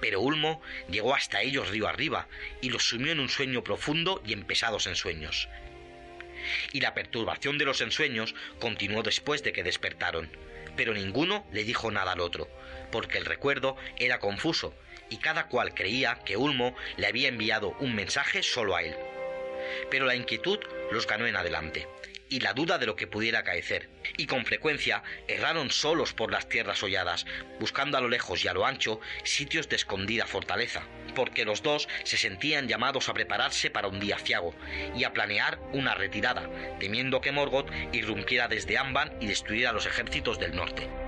Pero 0.00 0.20
Ulmo 0.20 0.62
llegó 0.90 1.14
hasta 1.14 1.42
ellos 1.42 1.68
río 1.68 1.88
arriba 1.88 2.28
y 2.60 2.70
los 2.70 2.88
sumió 2.88 3.12
en 3.12 3.20
un 3.20 3.28
sueño 3.28 3.62
profundo 3.62 4.22
y 4.26 4.32
en 4.32 4.44
pesados 4.44 4.86
ensueños. 4.86 5.48
Y 6.72 6.80
la 6.80 6.94
perturbación 6.94 7.58
de 7.58 7.64
los 7.64 7.80
ensueños 7.80 8.34
continuó 8.60 9.02
después 9.02 9.42
de 9.42 9.52
que 9.52 9.64
despertaron, 9.64 10.30
pero 10.76 10.94
ninguno 10.94 11.46
le 11.52 11.64
dijo 11.64 11.90
nada 11.90 12.12
al 12.12 12.20
otro, 12.20 12.48
porque 12.90 13.18
el 13.18 13.26
recuerdo 13.26 13.76
era 13.98 14.18
confuso 14.18 14.74
y 15.10 15.18
cada 15.18 15.48
cual 15.48 15.74
creía 15.74 16.20
que 16.24 16.36
Ulmo 16.36 16.74
le 16.96 17.06
había 17.06 17.28
enviado 17.28 17.76
un 17.80 17.94
mensaje 17.94 18.42
solo 18.42 18.76
a 18.76 18.82
él. 18.82 18.94
Pero 19.90 20.06
la 20.06 20.16
inquietud 20.16 20.58
los 20.90 21.06
ganó 21.06 21.26
en 21.26 21.36
adelante, 21.36 21.86
y 22.28 22.40
la 22.40 22.52
duda 22.52 22.78
de 22.78 22.86
lo 22.86 22.96
que 22.96 23.06
pudiera 23.06 23.40
acaecer, 23.40 23.88
y 24.16 24.26
con 24.26 24.44
frecuencia 24.44 25.02
erraron 25.26 25.70
solos 25.70 26.12
por 26.12 26.30
las 26.30 26.48
tierras 26.48 26.82
holladas, 26.82 27.26
buscando 27.58 27.96
a 27.98 28.00
lo 28.00 28.08
lejos 28.08 28.44
y 28.44 28.48
a 28.48 28.54
lo 28.54 28.66
ancho 28.66 29.00
sitios 29.24 29.68
de 29.68 29.76
escondida 29.76 30.26
fortaleza, 30.26 30.82
porque 31.14 31.44
los 31.44 31.62
dos 31.62 31.88
se 32.04 32.16
sentían 32.16 32.68
llamados 32.68 33.08
a 33.08 33.14
prepararse 33.14 33.70
para 33.70 33.88
un 33.88 34.00
día 34.00 34.18
fiago 34.18 34.54
y 34.96 35.04
a 35.04 35.12
planear 35.12 35.58
una 35.72 35.94
retirada, 35.94 36.48
temiendo 36.78 37.20
que 37.20 37.32
Morgoth 37.32 37.70
irrumpiera 37.92 38.48
desde 38.48 38.78
Amban 38.78 39.12
y 39.20 39.26
destruyera 39.26 39.72
los 39.72 39.86
ejércitos 39.86 40.38
del 40.38 40.54
norte. 40.54 41.07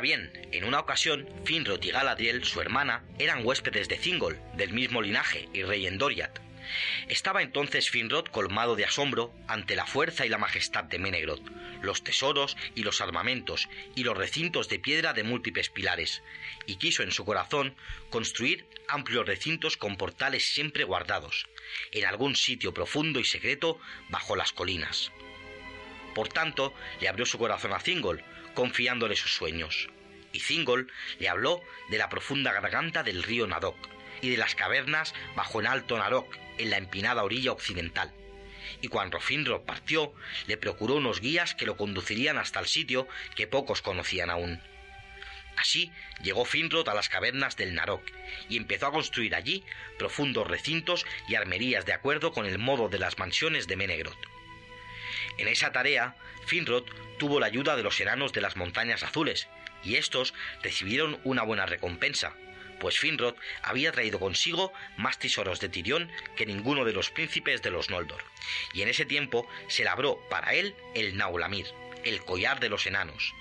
Bien, 0.00 0.30
en 0.52 0.64
una 0.64 0.78
ocasión, 0.78 1.28
Finrod 1.44 1.82
y 1.82 1.90
Galadriel, 1.90 2.44
su 2.44 2.60
hermana, 2.60 3.02
eran 3.18 3.44
huéspedes 3.44 3.88
de 3.88 3.96
Thingol, 3.96 4.40
del 4.54 4.72
mismo 4.72 5.02
linaje 5.02 5.48
y 5.52 5.64
rey 5.64 5.86
en 5.86 5.98
Doriath. 5.98 6.40
Estaba 7.08 7.42
entonces 7.42 7.90
Finrod 7.90 8.26
colmado 8.26 8.76
de 8.76 8.84
asombro 8.84 9.34
ante 9.48 9.74
la 9.74 9.86
fuerza 9.86 10.24
y 10.24 10.28
la 10.28 10.38
majestad 10.38 10.84
de 10.84 11.00
Menegroth, 11.00 11.42
los 11.82 12.04
tesoros 12.04 12.56
y 12.76 12.84
los 12.84 13.00
armamentos 13.00 13.68
y 13.96 14.04
los 14.04 14.16
recintos 14.16 14.68
de 14.68 14.78
piedra 14.78 15.14
de 15.14 15.24
múltiples 15.24 15.68
pilares, 15.68 16.22
y 16.66 16.76
quiso 16.76 17.02
en 17.02 17.10
su 17.10 17.24
corazón 17.24 17.74
construir 18.10 18.66
amplios 18.86 19.26
recintos 19.26 19.76
con 19.76 19.96
portales 19.96 20.46
siempre 20.46 20.84
guardados, 20.84 21.48
en 21.90 22.04
algún 22.04 22.36
sitio 22.36 22.72
profundo 22.72 23.18
y 23.18 23.24
secreto 23.24 23.80
bajo 24.10 24.36
las 24.36 24.52
colinas. 24.52 25.10
Por 26.14 26.28
tanto, 26.28 26.72
le 27.00 27.08
abrió 27.08 27.26
su 27.26 27.38
corazón 27.38 27.72
a 27.72 27.78
Thingol, 27.78 28.22
confiándole 28.58 29.14
sus 29.14 29.32
sueños. 29.32 29.88
Y 30.32 30.40
Thingol 30.40 30.90
le 31.20 31.28
habló 31.28 31.62
de 31.90 31.98
la 31.98 32.08
profunda 32.08 32.52
garganta 32.52 33.04
del 33.04 33.22
río 33.22 33.46
Nadok 33.46 33.76
y 34.20 34.30
de 34.30 34.36
las 34.36 34.56
cavernas 34.56 35.14
bajo 35.36 35.60
el 35.60 35.68
alto 35.68 35.96
Narok, 35.96 36.36
en 36.58 36.70
la 36.70 36.76
empinada 36.76 37.22
orilla 37.22 37.52
occidental. 37.52 38.12
Y 38.82 38.88
cuando 38.88 39.20
Finrod 39.20 39.60
partió, 39.60 40.12
le 40.48 40.56
procuró 40.56 40.96
unos 40.96 41.20
guías 41.20 41.54
que 41.54 41.66
lo 41.66 41.76
conducirían 41.76 42.36
hasta 42.36 42.58
el 42.58 42.66
sitio 42.66 43.06
que 43.36 43.46
pocos 43.46 43.80
conocían 43.80 44.28
aún. 44.28 44.60
Así 45.56 45.92
llegó 46.20 46.44
Finrod 46.44 46.88
a 46.88 46.94
las 46.94 47.08
cavernas 47.08 47.56
del 47.56 47.76
Narok 47.76 48.02
y 48.48 48.56
empezó 48.56 48.88
a 48.88 48.92
construir 48.92 49.36
allí 49.36 49.62
profundos 50.00 50.48
recintos 50.48 51.06
y 51.28 51.36
armerías 51.36 51.86
de 51.86 51.92
acuerdo 51.92 52.32
con 52.32 52.44
el 52.44 52.58
modo 52.58 52.88
de 52.88 52.98
las 52.98 53.18
mansiones 53.18 53.68
de 53.68 53.76
Menegroth. 53.76 54.37
En 55.38 55.48
esa 55.48 55.72
tarea, 55.72 56.16
Finrod 56.46 56.84
tuvo 57.18 57.40
la 57.40 57.46
ayuda 57.46 57.76
de 57.76 57.82
los 57.82 58.00
enanos 58.00 58.32
de 58.32 58.40
las 58.40 58.56
montañas 58.56 59.02
azules, 59.02 59.48
y 59.84 59.96
estos 59.96 60.34
recibieron 60.62 61.20
una 61.24 61.42
buena 61.42 61.66
recompensa, 61.66 62.34
pues 62.80 62.98
Finrod 62.98 63.34
había 63.62 63.92
traído 63.92 64.18
consigo 64.18 64.72
más 64.96 65.18
tesoros 65.18 65.60
de 65.60 65.68
Tirión 65.68 66.10
que 66.36 66.46
ninguno 66.46 66.84
de 66.84 66.92
los 66.92 67.10
príncipes 67.10 67.62
de 67.62 67.70
los 67.70 67.90
Noldor, 67.90 68.22
y 68.72 68.82
en 68.82 68.88
ese 68.88 69.04
tiempo 69.04 69.48
se 69.68 69.84
labró 69.84 70.20
para 70.28 70.54
él 70.54 70.74
el 70.94 71.16
Naulamir, 71.16 71.66
el 72.04 72.24
collar 72.24 72.60
de 72.60 72.68
los 72.68 72.86
enanos, 72.86 73.34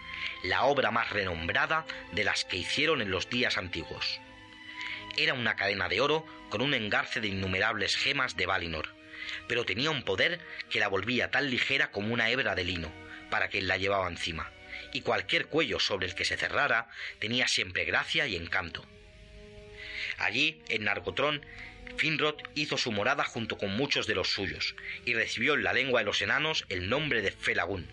la 0.44 0.64
obra 0.64 0.92
más 0.92 1.10
renombrada 1.10 1.86
de 2.12 2.24
las 2.24 2.46
que 2.46 2.58
hicieron 2.58 3.02
en 3.02 3.12
los 3.12 3.30
días 3.30 3.58
antiguos. 3.58 4.20
Era 5.18 5.34
una 5.34 5.56
cadena 5.56 5.90
de 5.90 6.02
oro 6.02 6.26
con 6.50 6.62
un 6.62 6.74
engarce 6.74 7.22
de 7.22 7.28
innumerables 7.28 7.96
gemas 7.96 8.36
de 8.36 8.46
Valinor, 8.46 8.97
pero 9.48 9.66
tenía 9.66 9.92
un 9.92 10.04
poder 10.04 10.40
que 10.70 10.80
la 10.80 10.88
volvía 10.88 11.32
tan 11.32 11.50
ligera 11.50 11.92
como 11.92 12.14
una 12.14 12.30
hebra 12.30 12.56
de 12.56 12.64
lino, 12.64 12.92
para 13.30 13.50
quien 13.50 13.68
la 13.68 13.78
llevaba 13.78 14.08
encima, 14.08 14.52
y 14.94 15.02
cualquier 15.02 15.48
cuello 15.48 15.80
sobre 15.80 16.08
el 16.08 16.16
que 16.16 16.26
se 16.26 16.38
cerrara 16.38 16.90
tenía 17.20 17.48
siempre 17.48 17.86
gracia 17.86 18.28
y 18.28 18.36
encanto. 18.36 18.86
Allí, 20.18 20.62
en 20.70 20.86
Nargothrond, 20.86 21.44
Finrod 21.98 22.36
hizo 22.56 22.78
su 22.78 22.92
morada 22.92 23.24
junto 23.24 23.58
con 23.58 23.76
muchos 23.76 24.08
de 24.08 24.16
los 24.16 24.30
suyos, 24.30 24.76
y 25.06 25.14
recibió 25.14 25.54
en 25.54 25.64
la 25.64 25.74
lengua 25.74 26.02
de 26.02 26.06
los 26.06 26.22
enanos 26.22 26.66
el 26.70 26.90
nombre 26.90 27.22
de 27.22 27.32
Felagún, 27.32 27.88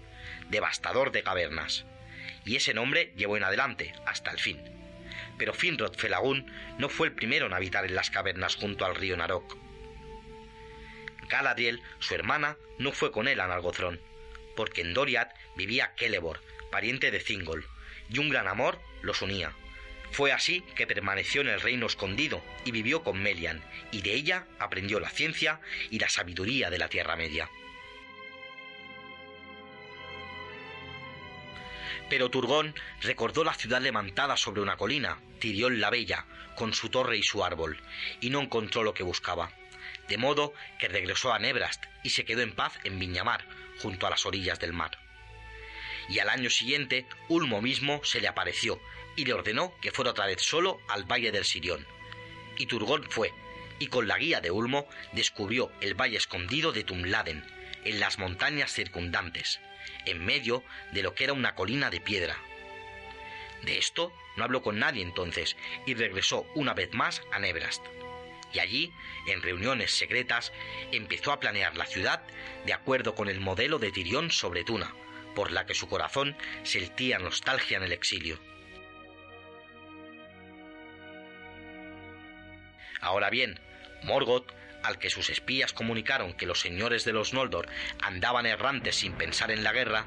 devastador 0.51 1.13
de 1.13 1.23
cavernas. 1.23 1.85
Y 2.45 2.57
ese 2.57 2.75
nombre 2.75 3.13
llevó 3.17 3.37
en 3.37 3.45
adelante, 3.45 3.95
hasta 4.07 4.31
el 4.31 4.39
fin. 4.39 4.61
Pero 5.39 5.55
Finrod 5.55 5.95
Felagún 5.95 6.51
no 6.79 6.89
fue 6.89 7.09
el 7.09 7.15
primero 7.15 7.47
en 7.47 7.55
habitar 7.55 7.85
en 7.85 7.95
las 7.95 8.11
cavernas 8.11 8.57
junto 8.57 8.85
al 8.85 8.95
río 8.95 9.17
Narok. 9.17 9.64
Galadriel, 11.29 11.83
su 11.99 12.15
hermana, 12.15 12.57
no 12.79 12.93
fue 12.93 13.11
con 13.11 13.29
él 13.29 13.41
a 13.41 13.47
Nargothrond, 13.47 14.01
porque 14.57 14.83
en 14.83 14.95
Doriath 14.95 15.35
vivía 15.57 15.93
Celeborn, 15.97 16.41
pariente 16.71 17.11
de 17.11 17.21
Thingol, 17.21 17.67
y 18.11 18.19
un 18.19 18.29
gran 18.29 18.49
amor 18.49 18.81
los 19.03 19.23
unía. 19.23 19.53
Fue 20.11 20.33
así 20.33 20.63
que 20.77 20.87
permaneció 20.87 21.41
en 21.41 21.49
el 21.49 21.61
reino 21.61 21.87
escondido 21.87 22.43
y 22.65 22.71
vivió 22.71 23.03
con 23.03 23.21
Melian, 23.21 23.63
y 23.91 24.03
de 24.03 24.15
ella 24.15 24.47
aprendió 24.59 25.01
la 25.01 25.11
ciencia 25.11 25.61
y 25.91 25.99
la 25.99 26.09
sabiduría 26.09 26.71
de 26.71 26.79
la 26.79 26.89
Tierra 26.89 27.17
Media. 27.17 27.49
Pero 32.09 32.31
Turgón 32.31 32.75
recordó 33.01 33.43
la 33.45 33.55
ciudad 33.55 33.81
levantada 33.81 34.37
sobre 34.37 34.61
una 34.61 34.77
colina, 34.77 35.19
Tirión 35.41 35.81
la 35.81 35.91
Bella, 35.91 36.27
con 36.55 36.75
su 36.75 36.91
torre 36.91 37.17
y 37.17 37.23
su 37.23 37.45
árbol, 37.45 37.81
y 38.21 38.31
no 38.31 38.41
encontró 38.41 38.85
lo 38.85 38.95
que 38.95 39.03
buscaba 39.03 39.51
de 40.09 40.19
modo 40.19 40.55
que 40.79 40.89
regresó 40.89 41.33
a 41.33 41.39
Nebrast 41.39 41.85
y 42.03 42.11
se 42.11 42.25
quedó 42.25 42.43
en 42.43 42.55
paz 42.55 42.79
en 42.85 42.99
Viñamar, 42.99 43.45
junto 43.81 44.07
a 44.07 44.11
las 44.11 44.27
orillas 44.27 44.59
del 44.61 44.73
mar. 44.73 44.99
Y 46.09 46.19
al 46.19 46.29
año 46.29 46.51
siguiente, 46.51 47.07
Ulmo 47.29 47.63
mismo 47.63 48.01
se 48.05 48.21
le 48.21 48.29
apareció 48.29 48.81
y 49.17 49.25
le 49.25 49.33
ordenó 49.33 49.75
que 49.81 49.91
fuera 49.91 50.11
otra 50.11 50.27
vez 50.27 50.43
solo 50.43 50.81
al 50.89 51.05
valle 51.05 51.33
del 51.33 51.45
Sirión. 51.45 51.87
Y 52.59 52.67
Turgón 52.67 53.05
fue, 53.11 53.33
y 53.79 53.87
con 53.87 54.07
la 54.07 54.19
guía 54.19 54.41
de 54.41 54.51
Ulmo 54.51 54.87
descubrió 55.13 55.73
el 55.81 55.95
valle 55.95 56.19
escondido 56.19 56.73
de 56.73 56.85
Tumladen, 56.85 57.45
en 57.85 58.01
las 58.01 58.19
montañas 58.19 58.73
circundantes, 58.73 59.61
en 60.07 60.25
medio 60.25 60.63
de 60.93 61.03
lo 61.03 61.15
que 61.15 61.25
era 61.25 61.33
una 61.33 61.55
colina 61.55 61.91
de 61.91 62.01
piedra. 62.01 62.37
De 63.63 63.79
esto 63.79 64.13
no 64.37 64.45
habló 64.45 64.63
con 64.63 64.79
nadie 64.79 65.03
entonces 65.03 65.57
y 65.87 65.95
regresó 65.95 66.47
una 66.55 66.75
vez 66.75 66.93
más 66.93 67.23
a 67.33 67.39
Nebrast 67.39 67.83
y 68.55 68.61
allí, 68.61 68.93
en 69.27 69.43
reuniones 69.43 69.97
secretas, 69.97 70.53
empezó 70.93 71.33
a 71.33 71.41
planear 71.41 71.77
la 71.77 71.87
ciudad 71.87 72.23
de 72.65 72.73
acuerdo 72.73 73.15
con 73.15 73.29
el 73.29 73.41
modelo 73.41 73.79
de 73.79 73.91
Tirión 73.91 74.31
sobre 74.31 74.65
Tuna, 74.65 74.95
por 75.35 75.51
la 75.51 75.67
que 75.67 75.75
su 75.75 75.89
corazón 75.89 76.37
sentía 76.63 77.19
nostalgia 77.19 77.77
en 77.77 77.83
el 77.83 77.93
exilio. 77.93 78.39
Ahora 83.01 83.29
bien, 83.29 83.61
Morgoth, 84.03 84.51
al 84.83 84.99
que 84.99 85.11
sus 85.11 85.31
espías 85.31 85.73
comunicaron 85.73 86.35
que 86.35 86.47
los 86.47 86.61
señores 86.61 87.05
de 87.05 87.13
los 87.13 87.33
Noldor 87.35 87.69
andaban 88.01 88.47
errantes 88.47 88.97
sin 88.97 89.15
pensar 89.15 89.51
en 89.51 89.65
la 89.65 89.73
guerra, 89.73 90.07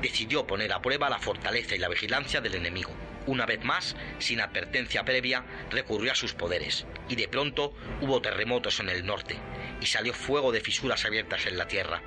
decidió 0.00 0.46
poner 0.46 0.72
a 0.72 0.80
prueba 0.80 1.10
la 1.10 1.18
fortaleza 1.18 1.74
y 1.74 1.78
la 1.78 1.88
vigilancia 1.88 2.40
del 2.40 2.54
enemigo 2.54 2.94
una 3.30 3.46
vez 3.46 3.62
más, 3.62 3.96
sin 4.18 4.40
advertencia 4.40 5.04
previa, 5.04 5.44
recurrió 5.70 6.10
a 6.10 6.16
sus 6.16 6.34
poderes, 6.34 6.84
y 7.08 7.14
de 7.14 7.28
pronto 7.28 7.72
hubo 8.00 8.20
terremotos 8.20 8.80
en 8.80 8.88
el 8.88 9.06
norte, 9.06 9.36
y 9.80 9.86
salió 9.86 10.12
fuego 10.12 10.50
de 10.50 10.60
fisuras 10.60 11.04
abiertas 11.04 11.46
en 11.46 11.56
la 11.56 11.68
tierra, 11.68 12.02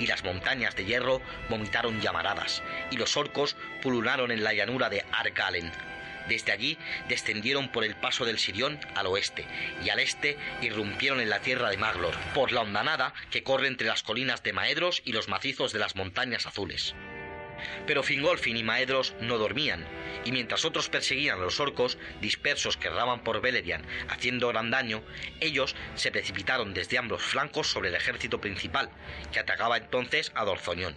y 0.00 0.06
las 0.08 0.24
montañas 0.24 0.74
de 0.74 0.84
hierro 0.84 1.22
vomitaron 1.48 2.00
llamaradas, 2.00 2.62
y 2.90 2.96
los 2.96 3.16
orcos 3.16 3.56
pulularon 3.82 4.32
en 4.32 4.42
la 4.42 4.52
llanura 4.52 4.90
de 4.90 5.04
Argalen. 5.12 5.70
Desde 6.28 6.52
allí 6.52 6.76
descendieron 7.08 7.68
por 7.68 7.84
el 7.84 7.94
paso 7.94 8.24
del 8.24 8.40
Sirión 8.40 8.80
al 8.96 9.06
oeste, 9.06 9.46
y 9.84 9.90
al 9.90 10.00
este 10.00 10.36
irrumpieron 10.60 11.20
en 11.20 11.30
la 11.30 11.40
tierra 11.40 11.70
de 11.70 11.76
Maglor, 11.76 12.16
por 12.34 12.50
la 12.50 12.62
hondanada 12.62 13.14
que 13.30 13.44
corre 13.44 13.68
entre 13.68 13.86
las 13.86 14.02
colinas 14.02 14.42
de 14.42 14.52
Maedros 14.52 15.02
y 15.04 15.12
los 15.12 15.28
macizos 15.28 15.72
de 15.72 15.78
las 15.78 15.94
montañas 15.94 16.46
azules. 16.46 16.96
Pero 17.86 18.02
Fingolfin 18.02 18.56
y 18.56 18.62
Maedros 18.62 19.14
no 19.20 19.38
dormían, 19.38 19.86
y 20.24 20.32
mientras 20.32 20.64
otros 20.64 20.88
perseguían 20.88 21.38
a 21.38 21.42
los 21.42 21.60
orcos, 21.60 21.98
dispersos 22.20 22.76
que 22.76 22.88
erraban 22.88 23.24
por 23.24 23.40
Beleriand, 23.40 23.86
haciendo 24.08 24.48
gran 24.48 24.70
daño, 24.70 25.02
ellos 25.40 25.74
se 25.94 26.10
precipitaron 26.10 26.74
desde 26.74 26.98
ambos 26.98 27.22
flancos 27.22 27.68
sobre 27.68 27.88
el 27.88 27.94
ejército 27.94 28.40
principal, 28.40 28.90
que 29.32 29.40
atacaba 29.40 29.76
entonces 29.76 30.32
a 30.34 30.44
Dorzoñón 30.44 30.96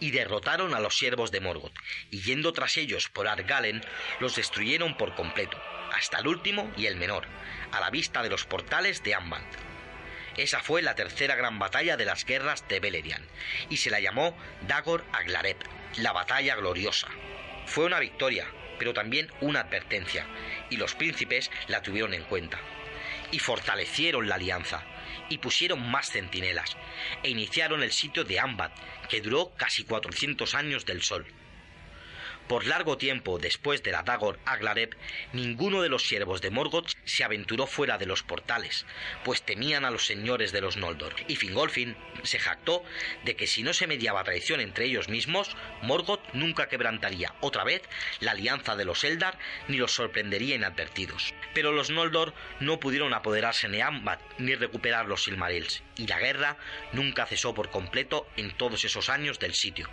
y 0.00 0.10
derrotaron 0.10 0.74
a 0.74 0.80
los 0.80 0.98
siervos 0.98 1.30
de 1.30 1.40
Morgoth, 1.40 1.76
y 2.10 2.20
yendo 2.22 2.52
tras 2.52 2.76
ellos 2.76 3.08
por 3.08 3.28
Argalen, 3.28 3.82
los 4.20 4.36
destruyeron 4.36 4.96
por 4.96 5.14
completo, 5.14 5.60
hasta 5.92 6.18
el 6.18 6.26
último 6.26 6.70
y 6.76 6.86
el 6.86 6.96
menor, 6.96 7.26
a 7.72 7.80
la 7.80 7.90
vista 7.90 8.22
de 8.22 8.30
los 8.30 8.44
portales 8.44 9.02
de 9.02 9.14
Amband. 9.14 9.46
Esa 10.36 10.60
fue 10.60 10.82
la 10.82 10.94
tercera 10.94 11.34
gran 11.34 11.58
batalla 11.58 11.96
de 11.96 12.04
las 12.04 12.24
guerras 12.24 12.66
de 12.68 12.80
Beleriand, 12.80 13.26
y 13.70 13.78
se 13.78 13.90
la 13.90 14.00
llamó 14.00 14.36
Dagor 14.66 15.04
Aglareb, 15.12 15.58
la 15.98 16.12
batalla 16.12 16.56
gloriosa. 16.56 17.08
Fue 17.66 17.84
una 17.84 17.98
victoria, 17.98 18.46
pero 18.78 18.94
también 18.94 19.30
una 19.40 19.60
advertencia, 19.60 20.26
y 20.70 20.76
los 20.76 20.94
príncipes 20.94 21.50
la 21.66 21.82
tuvieron 21.82 22.14
en 22.14 22.24
cuenta. 22.24 22.58
y 23.30 23.40
fortalecieron 23.40 24.26
la 24.26 24.36
alianza, 24.36 24.82
y 25.28 25.36
pusieron 25.36 25.90
más 25.90 26.10
centinelas, 26.10 26.78
e 27.22 27.28
iniciaron 27.28 27.82
el 27.82 27.92
sitio 27.92 28.24
de 28.24 28.40
Ambat, 28.40 28.72
que 29.10 29.20
duró 29.20 29.52
casi 29.54 29.84
400 29.84 30.54
años 30.54 30.86
del 30.86 31.02
sol. 31.02 31.26
Por 32.48 32.66
largo 32.66 32.96
tiempo 32.96 33.38
después 33.38 33.82
de 33.82 33.92
la 33.92 34.02
Dagor 34.04 34.38
Aglareb, 34.46 34.96
ninguno 35.34 35.82
de 35.82 35.90
los 35.90 36.08
siervos 36.08 36.40
de 36.40 36.48
Morgoth 36.48 36.94
se 37.04 37.22
aventuró 37.22 37.66
fuera 37.66 37.98
de 37.98 38.06
los 38.06 38.22
portales, 38.22 38.86
pues 39.22 39.42
temían 39.42 39.84
a 39.84 39.90
los 39.90 40.06
señores 40.06 40.50
de 40.50 40.62
los 40.62 40.78
Noldor. 40.78 41.14
Y 41.28 41.36
Fingolfin 41.36 41.94
se 42.22 42.38
jactó 42.38 42.82
de 43.26 43.36
que 43.36 43.46
si 43.46 43.62
no 43.62 43.74
se 43.74 43.86
mediaba 43.86 44.24
traición 44.24 44.60
entre 44.60 44.86
ellos 44.86 45.10
mismos, 45.10 45.54
Morgoth 45.82 46.22
nunca 46.32 46.68
quebrantaría 46.68 47.34
otra 47.40 47.64
vez 47.64 47.82
la 48.20 48.30
alianza 48.30 48.76
de 48.76 48.86
los 48.86 49.04
Eldar 49.04 49.38
ni 49.68 49.76
los 49.76 49.92
sorprendería 49.92 50.54
inadvertidos. 50.54 51.34
Pero 51.52 51.72
los 51.72 51.90
Noldor 51.90 52.32
no 52.60 52.80
pudieron 52.80 53.12
apoderarse 53.12 53.68
de 53.68 53.82
Ambat 53.82 54.20
ni 54.38 54.54
recuperar 54.54 55.04
los 55.04 55.24
Silmarils, 55.24 55.82
y 55.96 56.06
la 56.06 56.18
guerra 56.18 56.56
nunca 56.92 57.26
cesó 57.26 57.52
por 57.52 57.68
completo 57.68 58.26
en 58.38 58.56
todos 58.56 58.86
esos 58.86 59.10
años 59.10 59.38
del 59.38 59.52
sitio 59.52 59.86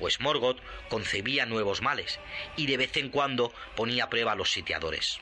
pues 0.00 0.18
Morgoth 0.18 0.58
concebía 0.88 1.44
nuevos 1.44 1.82
males 1.82 2.18
y 2.56 2.66
de 2.66 2.78
vez 2.78 2.96
en 2.96 3.10
cuando 3.10 3.52
ponía 3.76 4.04
a 4.04 4.10
prueba 4.10 4.32
a 4.32 4.34
los 4.34 4.50
sitiadores. 4.50 5.20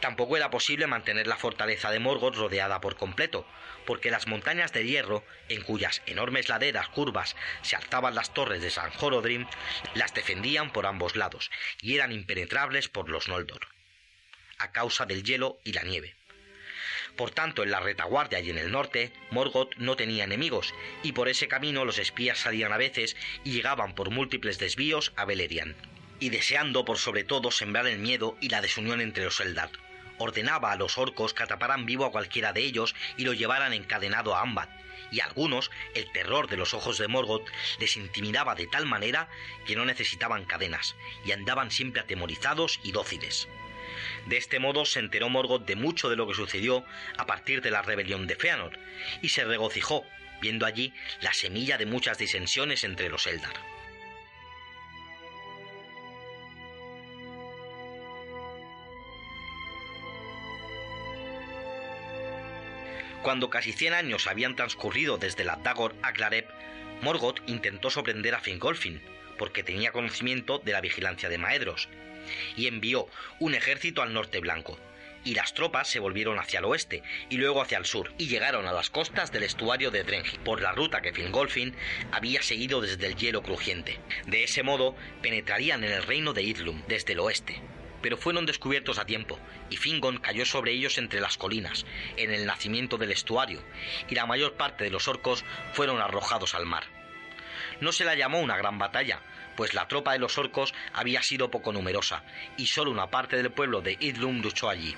Tampoco 0.00 0.36
era 0.36 0.50
posible 0.50 0.86
mantener 0.86 1.26
la 1.26 1.36
fortaleza 1.36 1.90
de 1.90 1.98
Morgoth 1.98 2.36
rodeada 2.36 2.80
por 2.80 2.96
completo, 2.96 3.44
porque 3.84 4.12
las 4.12 4.28
montañas 4.28 4.72
de 4.72 4.84
hierro, 4.84 5.24
en 5.48 5.62
cuyas 5.62 6.00
enormes 6.06 6.48
laderas 6.48 6.88
curvas 6.88 7.34
se 7.62 7.74
alzaban 7.74 8.14
las 8.14 8.32
torres 8.32 8.62
de 8.62 8.70
San 8.70 8.92
Jorodrim, 8.92 9.46
las 9.94 10.14
defendían 10.14 10.72
por 10.72 10.86
ambos 10.86 11.16
lados 11.16 11.50
y 11.80 11.96
eran 11.96 12.12
impenetrables 12.12 12.88
por 12.88 13.08
los 13.08 13.26
Noldor, 13.26 13.66
a 14.58 14.70
causa 14.70 15.06
del 15.06 15.24
hielo 15.24 15.58
y 15.64 15.72
la 15.72 15.82
nieve. 15.82 16.14
Por 17.16 17.30
tanto, 17.30 17.62
en 17.62 17.70
la 17.70 17.80
retaguardia 17.80 18.40
y 18.40 18.50
en 18.50 18.58
el 18.58 18.70
norte, 18.70 19.10
Morgoth 19.30 19.74
no 19.76 19.96
tenía 19.96 20.24
enemigos, 20.24 20.74
y 21.02 21.12
por 21.12 21.28
ese 21.28 21.48
camino 21.48 21.86
los 21.86 21.98
espías 21.98 22.38
salían 22.38 22.72
a 22.72 22.76
veces 22.76 23.16
y 23.42 23.52
llegaban 23.52 23.94
por 23.94 24.10
múltiples 24.10 24.58
desvíos 24.58 25.12
a 25.16 25.24
Beleriand. 25.24 25.74
Y 26.20 26.28
deseando 26.28 26.84
por 26.84 26.98
sobre 26.98 27.24
todo 27.24 27.50
sembrar 27.50 27.86
el 27.86 27.98
miedo 27.98 28.36
y 28.40 28.50
la 28.50 28.60
desunión 28.60 29.00
entre 29.00 29.24
los 29.24 29.40
Eldar, 29.40 29.70
ordenaba 30.18 30.72
a 30.72 30.76
los 30.76 30.98
orcos 30.98 31.32
que 31.32 31.42
atraparan 31.42 31.86
vivo 31.86 32.04
a 32.04 32.12
cualquiera 32.12 32.52
de 32.52 32.62
ellos 32.62 32.94
y 33.16 33.24
lo 33.24 33.32
llevaran 33.32 33.72
encadenado 33.72 34.34
a 34.34 34.42
Ambat, 34.42 34.70
y 35.10 35.20
a 35.20 35.24
algunos 35.24 35.70
el 35.94 36.10
terror 36.12 36.48
de 36.48 36.56
los 36.56 36.74
ojos 36.74 36.98
de 36.98 37.08
Morgoth 37.08 37.48
les 37.78 37.96
intimidaba 37.96 38.54
de 38.54 38.66
tal 38.66 38.84
manera 38.84 39.28
que 39.66 39.76
no 39.76 39.86
necesitaban 39.86 40.44
cadenas, 40.44 40.96
y 41.24 41.32
andaban 41.32 41.70
siempre 41.70 42.02
atemorizados 42.02 42.78
y 42.82 42.92
dóciles. 42.92 43.48
De 44.24 44.36
este 44.36 44.58
modo 44.58 44.84
se 44.84 44.98
enteró 44.98 45.28
Morgoth 45.28 45.66
de 45.66 45.76
mucho 45.76 46.08
de 46.08 46.16
lo 46.16 46.26
que 46.26 46.34
sucedió 46.34 46.84
a 47.16 47.26
partir 47.26 47.60
de 47.62 47.70
la 47.70 47.82
rebelión 47.82 48.26
de 48.26 48.36
Feanor, 48.36 48.78
y 49.22 49.28
se 49.28 49.44
regocijó, 49.44 50.04
viendo 50.40 50.66
allí 50.66 50.92
la 51.20 51.32
semilla 51.32 51.78
de 51.78 51.86
muchas 51.86 52.18
disensiones 52.18 52.84
entre 52.84 53.08
los 53.08 53.26
Eldar. 53.26 53.54
Cuando 63.22 63.50
casi 63.50 63.72
cien 63.72 63.92
años 63.92 64.28
habían 64.28 64.54
transcurrido 64.54 65.18
desde 65.18 65.42
la 65.42 65.56
Dagor 65.56 65.96
Aglareb, 66.02 66.46
Morgoth 67.02 67.40
intentó 67.46 67.90
sorprender 67.90 68.36
a 68.36 68.40
Fingolfin, 68.40 69.02
porque 69.36 69.62
tenía 69.62 69.92
conocimiento 69.92 70.58
de 70.58 70.72
la 70.72 70.80
vigilancia 70.80 71.28
de 71.28 71.38
Maedros, 71.38 71.88
y 72.56 72.66
envió 72.66 73.06
un 73.38 73.54
ejército 73.54 74.02
al 74.02 74.12
norte 74.12 74.40
blanco, 74.40 74.78
y 75.26 75.34
las 75.34 75.54
tropas 75.54 75.88
se 75.88 75.98
volvieron 75.98 76.38
hacia 76.38 76.60
el 76.60 76.64
oeste 76.64 77.02
y 77.28 77.36
luego 77.36 77.60
hacia 77.60 77.78
el 77.78 77.84
sur 77.84 78.14
y 78.16 78.28
llegaron 78.28 78.66
a 78.66 78.72
las 78.72 78.90
costas 78.90 79.32
del 79.32 79.42
estuario 79.42 79.90
de 79.90 80.04
Drengi 80.04 80.38
por 80.38 80.62
la 80.62 80.70
ruta 80.70 81.02
que 81.02 81.12
Fingolfin 81.12 81.74
había 82.12 82.42
seguido 82.42 82.80
desde 82.80 83.08
el 83.08 83.16
hielo 83.16 83.42
crujiente. 83.42 83.98
De 84.26 84.44
ese 84.44 84.62
modo 84.62 84.94
penetrarían 85.22 85.82
en 85.82 85.90
el 85.90 86.04
reino 86.04 86.32
de 86.32 86.44
Idlum 86.44 86.80
desde 86.86 87.14
el 87.14 87.20
oeste. 87.20 87.60
Pero 88.02 88.16
fueron 88.16 88.46
descubiertos 88.46 88.98
a 88.98 89.06
tiempo, 89.06 89.40
y 89.68 89.78
Fingon 89.78 90.18
cayó 90.18 90.46
sobre 90.46 90.70
ellos 90.72 90.96
entre 90.96 91.20
las 91.20 91.36
colinas, 91.36 91.86
en 92.16 92.32
el 92.32 92.46
nacimiento 92.46 92.98
del 92.98 93.10
estuario, 93.10 93.64
y 94.08 94.14
la 94.14 94.26
mayor 94.26 94.54
parte 94.54 94.84
de 94.84 94.90
los 94.90 95.08
orcos 95.08 95.44
fueron 95.72 96.00
arrojados 96.00 96.54
al 96.54 96.66
mar. 96.66 96.84
No 97.80 97.92
se 97.92 98.04
la 98.04 98.14
llamó 98.14 98.40
una 98.40 98.56
gran 98.56 98.78
batalla, 98.78 99.20
pues 99.56 99.74
la 99.74 99.88
tropa 99.88 100.12
de 100.12 100.18
los 100.18 100.38
orcos 100.38 100.74
había 100.92 101.22
sido 101.22 101.50
poco 101.50 101.72
numerosa, 101.72 102.22
y 102.56 102.66
solo 102.66 102.90
una 102.90 103.10
parte 103.10 103.36
del 103.36 103.50
pueblo 103.50 103.80
de 103.80 103.96
Idlum 103.98 104.40
luchó 104.40 104.68
allí. 104.68 104.94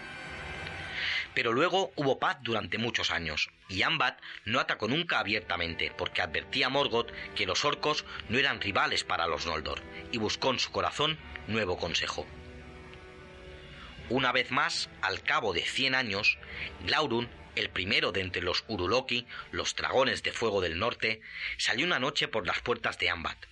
Pero 1.34 1.52
luego 1.52 1.92
hubo 1.94 2.18
paz 2.18 2.38
durante 2.42 2.78
muchos 2.78 3.10
años, 3.10 3.50
y 3.68 3.82
Ambat 3.82 4.18
no 4.44 4.60
atacó 4.60 4.88
nunca 4.88 5.20
abiertamente, 5.20 5.92
porque 5.96 6.22
advertía 6.22 6.66
a 6.66 6.70
Morgoth 6.70 7.12
que 7.34 7.46
los 7.46 7.64
orcos 7.64 8.04
no 8.28 8.38
eran 8.38 8.60
rivales 8.60 9.04
para 9.04 9.26
los 9.26 9.46
Noldor, 9.46 9.82
y 10.10 10.18
buscó 10.18 10.50
en 10.50 10.58
su 10.58 10.72
corazón 10.72 11.18
nuevo 11.46 11.78
consejo. 11.78 12.26
Una 14.10 14.32
vez 14.32 14.50
más, 14.50 14.88
al 15.02 15.22
cabo 15.22 15.52
de 15.52 15.60
cien 15.60 15.94
años, 15.94 16.38
Glaurung, 16.84 17.28
el 17.58 17.70
primero 17.70 18.12
de 18.12 18.20
entre 18.20 18.40
los 18.40 18.64
Uruloki, 18.68 19.26
los 19.50 19.74
dragones 19.74 20.22
de 20.22 20.32
fuego 20.32 20.60
del 20.60 20.78
norte, 20.78 21.20
salió 21.56 21.84
una 21.84 21.98
noche 21.98 22.28
por 22.28 22.46
las 22.46 22.60
puertas 22.60 22.98
de 23.00 23.10
Ambat. 23.10 23.46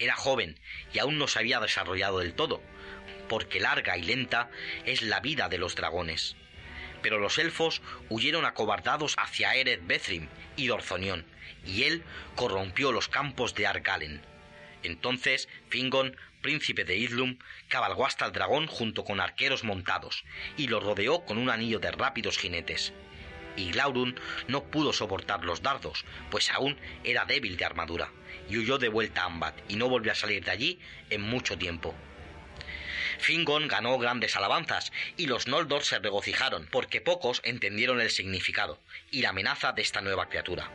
Era 0.00 0.16
joven 0.16 0.58
y 0.92 0.98
aún 0.98 1.18
no 1.18 1.28
se 1.28 1.38
había 1.38 1.60
desarrollado 1.60 2.18
del 2.18 2.34
todo, 2.34 2.60
porque 3.28 3.60
larga 3.60 3.96
y 3.96 4.02
lenta 4.02 4.50
es 4.84 5.02
la 5.02 5.20
vida 5.20 5.48
de 5.48 5.58
los 5.58 5.76
dragones. 5.76 6.34
Pero 7.00 7.20
los 7.20 7.38
elfos 7.38 7.80
huyeron 8.08 8.44
acobardados 8.44 9.14
hacia 9.18 9.54
Ered 9.54 9.82
Bethrim 9.84 10.26
y 10.56 10.66
Dorzonión, 10.66 11.24
y 11.64 11.84
él 11.84 12.02
corrompió 12.34 12.90
los 12.90 13.08
campos 13.08 13.54
de 13.54 13.68
Argalen. 13.68 14.20
Entonces 14.82 15.48
Fingon, 15.68 16.16
príncipe 16.42 16.84
de 16.84 16.96
Idlum, 16.96 17.38
cabalgó 17.68 18.04
hasta 18.04 18.26
el 18.26 18.32
dragón 18.32 18.66
junto 18.66 19.04
con 19.04 19.20
arqueros 19.20 19.62
montados, 19.62 20.24
y 20.56 20.66
lo 20.66 20.80
rodeó 20.80 21.24
con 21.24 21.38
un 21.38 21.50
anillo 21.50 21.78
de 21.78 21.92
rápidos 21.92 22.36
jinetes. 22.36 22.92
Y 23.56 23.72
Glaurung 23.72 24.14
no 24.48 24.64
pudo 24.64 24.92
soportar 24.92 25.44
los 25.44 25.62
dardos, 25.62 26.04
pues 26.30 26.50
aún 26.50 26.76
era 27.04 27.24
débil 27.24 27.56
de 27.56 27.64
armadura, 27.64 28.10
y 28.48 28.58
huyó 28.58 28.78
de 28.78 28.88
vuelta 28.88 29.22
a 29.22 29.26
Ambat, 29.26 29.54
y 29.68 29.76
no 29.76 29.88
volvió 29.88 30.12
a 30.12 30.16
salir 30.16 30.44
de 30.44 30.50
allí 30.50 30.80
en 31.10 31.22
mucho 31.22 31.56
tiempo. 31.56 31.94
Fingon 33.18 33.68
ganó 33.68 33.98
grandes 33.98 34.36
alabanzas 34.36 34.92
y 35.16 35.26
los 35.26 35.46
Noldor 35.46 35.84
se 35.84 35.98
regocijaron 35.98 36.68
porque 36.70 37.00
pocos 37.00 37.40
entendieron 37.44 38.00
el 38.00 38.10
significado 38.10 38.78
y 39.10 39.22
la 39.22 39.30
amenaza 39.30 39.72
de 39.72 39.82
esta 39.82 40.00
nueva 40.00 40.28
criatura. 40.28 40.70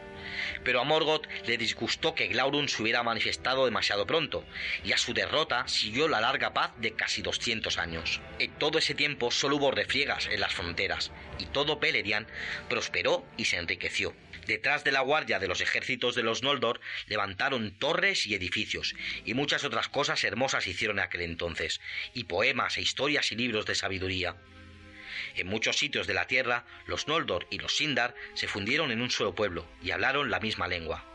Pero 0.63 0.81
a 0.81 0.83
Morgoth 0.83 1.27
le 1.45 1.57
disgustó 1.57 2.15
que 2.15 2.27
Glaurung 2.27 2.69
se 2.69 2.81
hubiera 2.81 3.03
manifestado 3.03 3.65
demasiado 3.65 4.05
pronto 4.05 4.45
y 4.83 4.91
a 4.91 4.97
su 4.97 5.13
derrota 5.13 5.67
siguió 5.67 6.07
la 6.07 6.21
larga 6.21 6.53
paz 6.53 6.71
de 6.77 6.93
casi 6.93 7.21
200 7.21 7.77
años. 7.77 8.21
En 8.39 8.51
todo 8.57 8.77
ese 8.77 8.95
tiempo 8.95 9.31
solo 9.31 9.57
hubo 9.57 9.71
refriegas 9.71 10.27
en 10.27 10.39
las 10.39 10.53
fronteras 10.53 11.11
y 11.37 11.45
todo 11.45 11.79
Peleriand 11.79 12.27
prosperó 12.67 13.25
y 13.37 13.45
se 13.45 13.57
enriqueció. 13.57 14.13
Detrás 14.49 14.83
de 14.83 14.91
la 14.91 15.01
guardia 15.01 15.37
de 15.37 15.47
los 15.47 15.61
ejércitos 15.61 16.15
de 16.15 16.23
los 16.23 16.41
Noldor 16.41 16.81
levantaron 17.05 17.77
torres 17.77 18.25
y 18.25 18.33
edificios, 18.33 18.95
y 19.23 19.35
muchas 19.35 19.63
otras 19.63 19.89
cosas 19.89 20.23
hermosas 20.23 20.65
hicieron 20.65 20.97
en 20.97 21.03
aquel 21.03 21.21
entonces, 21.21 21.79
y 22.15 22.23
poemas 22.23 22.75
e 22.75 22.81
historias 22.81 23.31
y 23.31 23.35
libros 23.35 23.67
de 23.67 23.75
sabiduría. 23.75 24.37
En 25.35 25.45
muchos 25.45 25.77
sitios 25.77 26.07
de 26.07 26.15
la 26.15 26.25
tierra, 26.25 26.65
los 26.87 27.07
Noldor 27.07 27.45
y 27.51 27.59
los 27.59 27.77
Sindar 27.77 28.15
se 28.33 28.47
fundieron 28.47 28.89
en 28.89 29.03
un 29.03 29.11
solo 29.11 29.35
pueblo 29.35 29.69
y 29.83 29.91
hablaron 29.91 30.31
la 30.31 30.39
misma 30.39 30.67
lengua. 30.67 31.05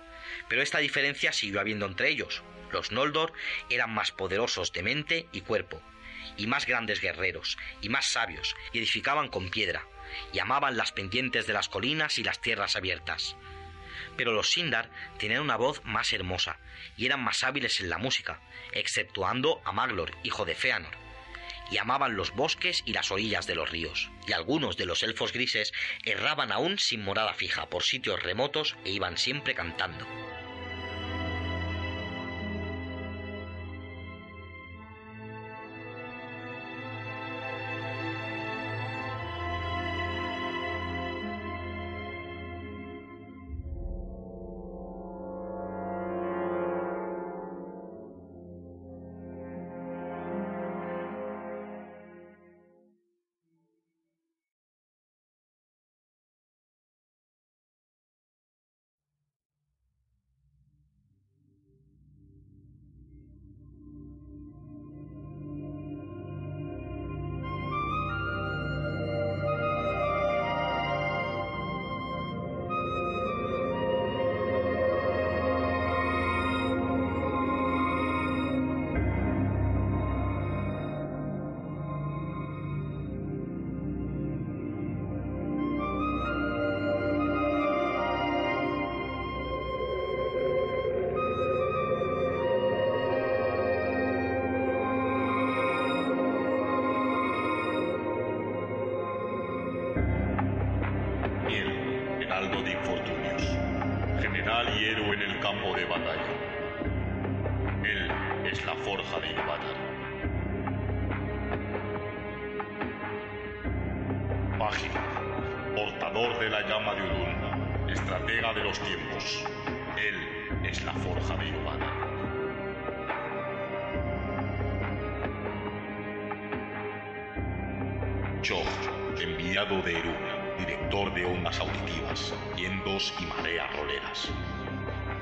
Pero 0.49 0.62
esta 0.62 0.78
diferencia 0.78 1.32
siguió 1.32 1.59
habiendo 1.59 1.87
entre 1.87 2.11
ellos. 2.11 2.45
Los 2.70 2.93
Noldor 2.93 3.32
eran 3.68 3.93
más 3.93 4.12
poderosos 4.12 4.72
de 4.72 4.85
mente 4.85 5.26
y 5.32 5.41
cuerpo, 5.41 5.82
y 6.37 6.47
más 6.47 6.66
grandes 6.66 7.01
guerreros, 7.01 7.59
y 7.82 7.89
más 7.89 8.07
sabios, 8.07 8.55
y 8.72 8.78
edificaban 8.78 9.26
con 9.26 9.51
piedra, 9.51 9.85
y 10.32 10.38
amaban 10.38 10.76
las 10.76 10.92
pendientes 10.92 11.46
de 11.46 11.52
las 11.52 11.68
colinas 11.68 12.18
y 12.18 12.24
las 12.24 12.40
tierras 12.40 12.76
abiertas. 12.76 13.36
Pero 14.16 14.32
los 14.32 14.50
Sindar 14.50 14.90
tenían 15.18 15.42
una 15.42 15.57
voz 15.57 15.82
más 15.84 16.12
hermosa 16.12 16.59
y 16.96 17.07
eran 17.07 17.22
más 17.22 17.44
hábiles 17.44 17.80
en 17.80 17.90
la 17.90 17.98
música, 17.98 18.40
exceptuando 18.72 19.61
a 19.64 19.72
Maglor, 19.72 20.12
hijo 20.22 20.44
de 20.44 20.55
Feanor, 20.55 20.94
y 21.70 21.78
amaban 21.78 22.16
los 22.16 22.32
bosques 22.32 22.82
y 22.84 22.92
las 22.92 23.11
orillas 23.11 23.46
de 23.46 23.55
los 23.55 23.70
ríos. 23.70 24.11
Y 24.26 24.32
algunos 24.32 24.76
de 24.76 24.86
los 24.86 25.02
elfos 25.02 25.32
grises 25.32 25.72
erraban 26.05 26.52
aún 26.52 26.78
sin 26.78 27.02
morada 27.02 27.34
fija 27.34 27.66
por 27.68 27.82
sitios 27.82 28.22
remotos 28.22 28.76
e 28.84 28.90
iban 28.90 29.18
siempre 29.18 29.55
cantando. 29.55 30.07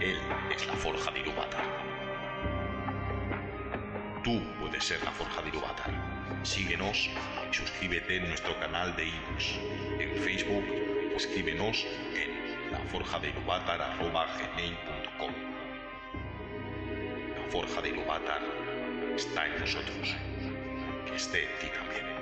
Él 0.01 0.19
es 0.55 0.67
la 0.67 0.75
forja 0.75 1.11
de 1.13 1.21
Ilúvatar. 1.21 1.65
Tú 4.23 4.43
puedes 4.61 4.85
ser 4.85 5.03
la 5.03 5.13
forja 5.13 5.41
de 5.41 5.49
Ilúvatar. 5.49 5.91
Síguenos 6.43 7.09
y 7.51 7.55
suscríbete 7.55 8.17
en 8.17 8.29
nuestro 8.29 8.55
canal 8.61 8.95
de 8.97 9.07
iVoox. 9.07 9.57
En 9.99 10.15
Facebook, 10.23 10.65
escríbenos 11.17 11.87
en 12.15 12.73
laforjadeiluvatar.gmail.com 12.73 15.33
La 17.39 17.45
forja 17.51 17.81
de 17.81 17.89
Ilúvatar 17.89 18.43
está 19.17 19.47
en 19.47 19.59
nosotros. 19.59 20.15
Que 21.07 21.17
esté 21.17 21.45
en 21.45 21.59
ti 21.61 21.69
también. 21.75 22.22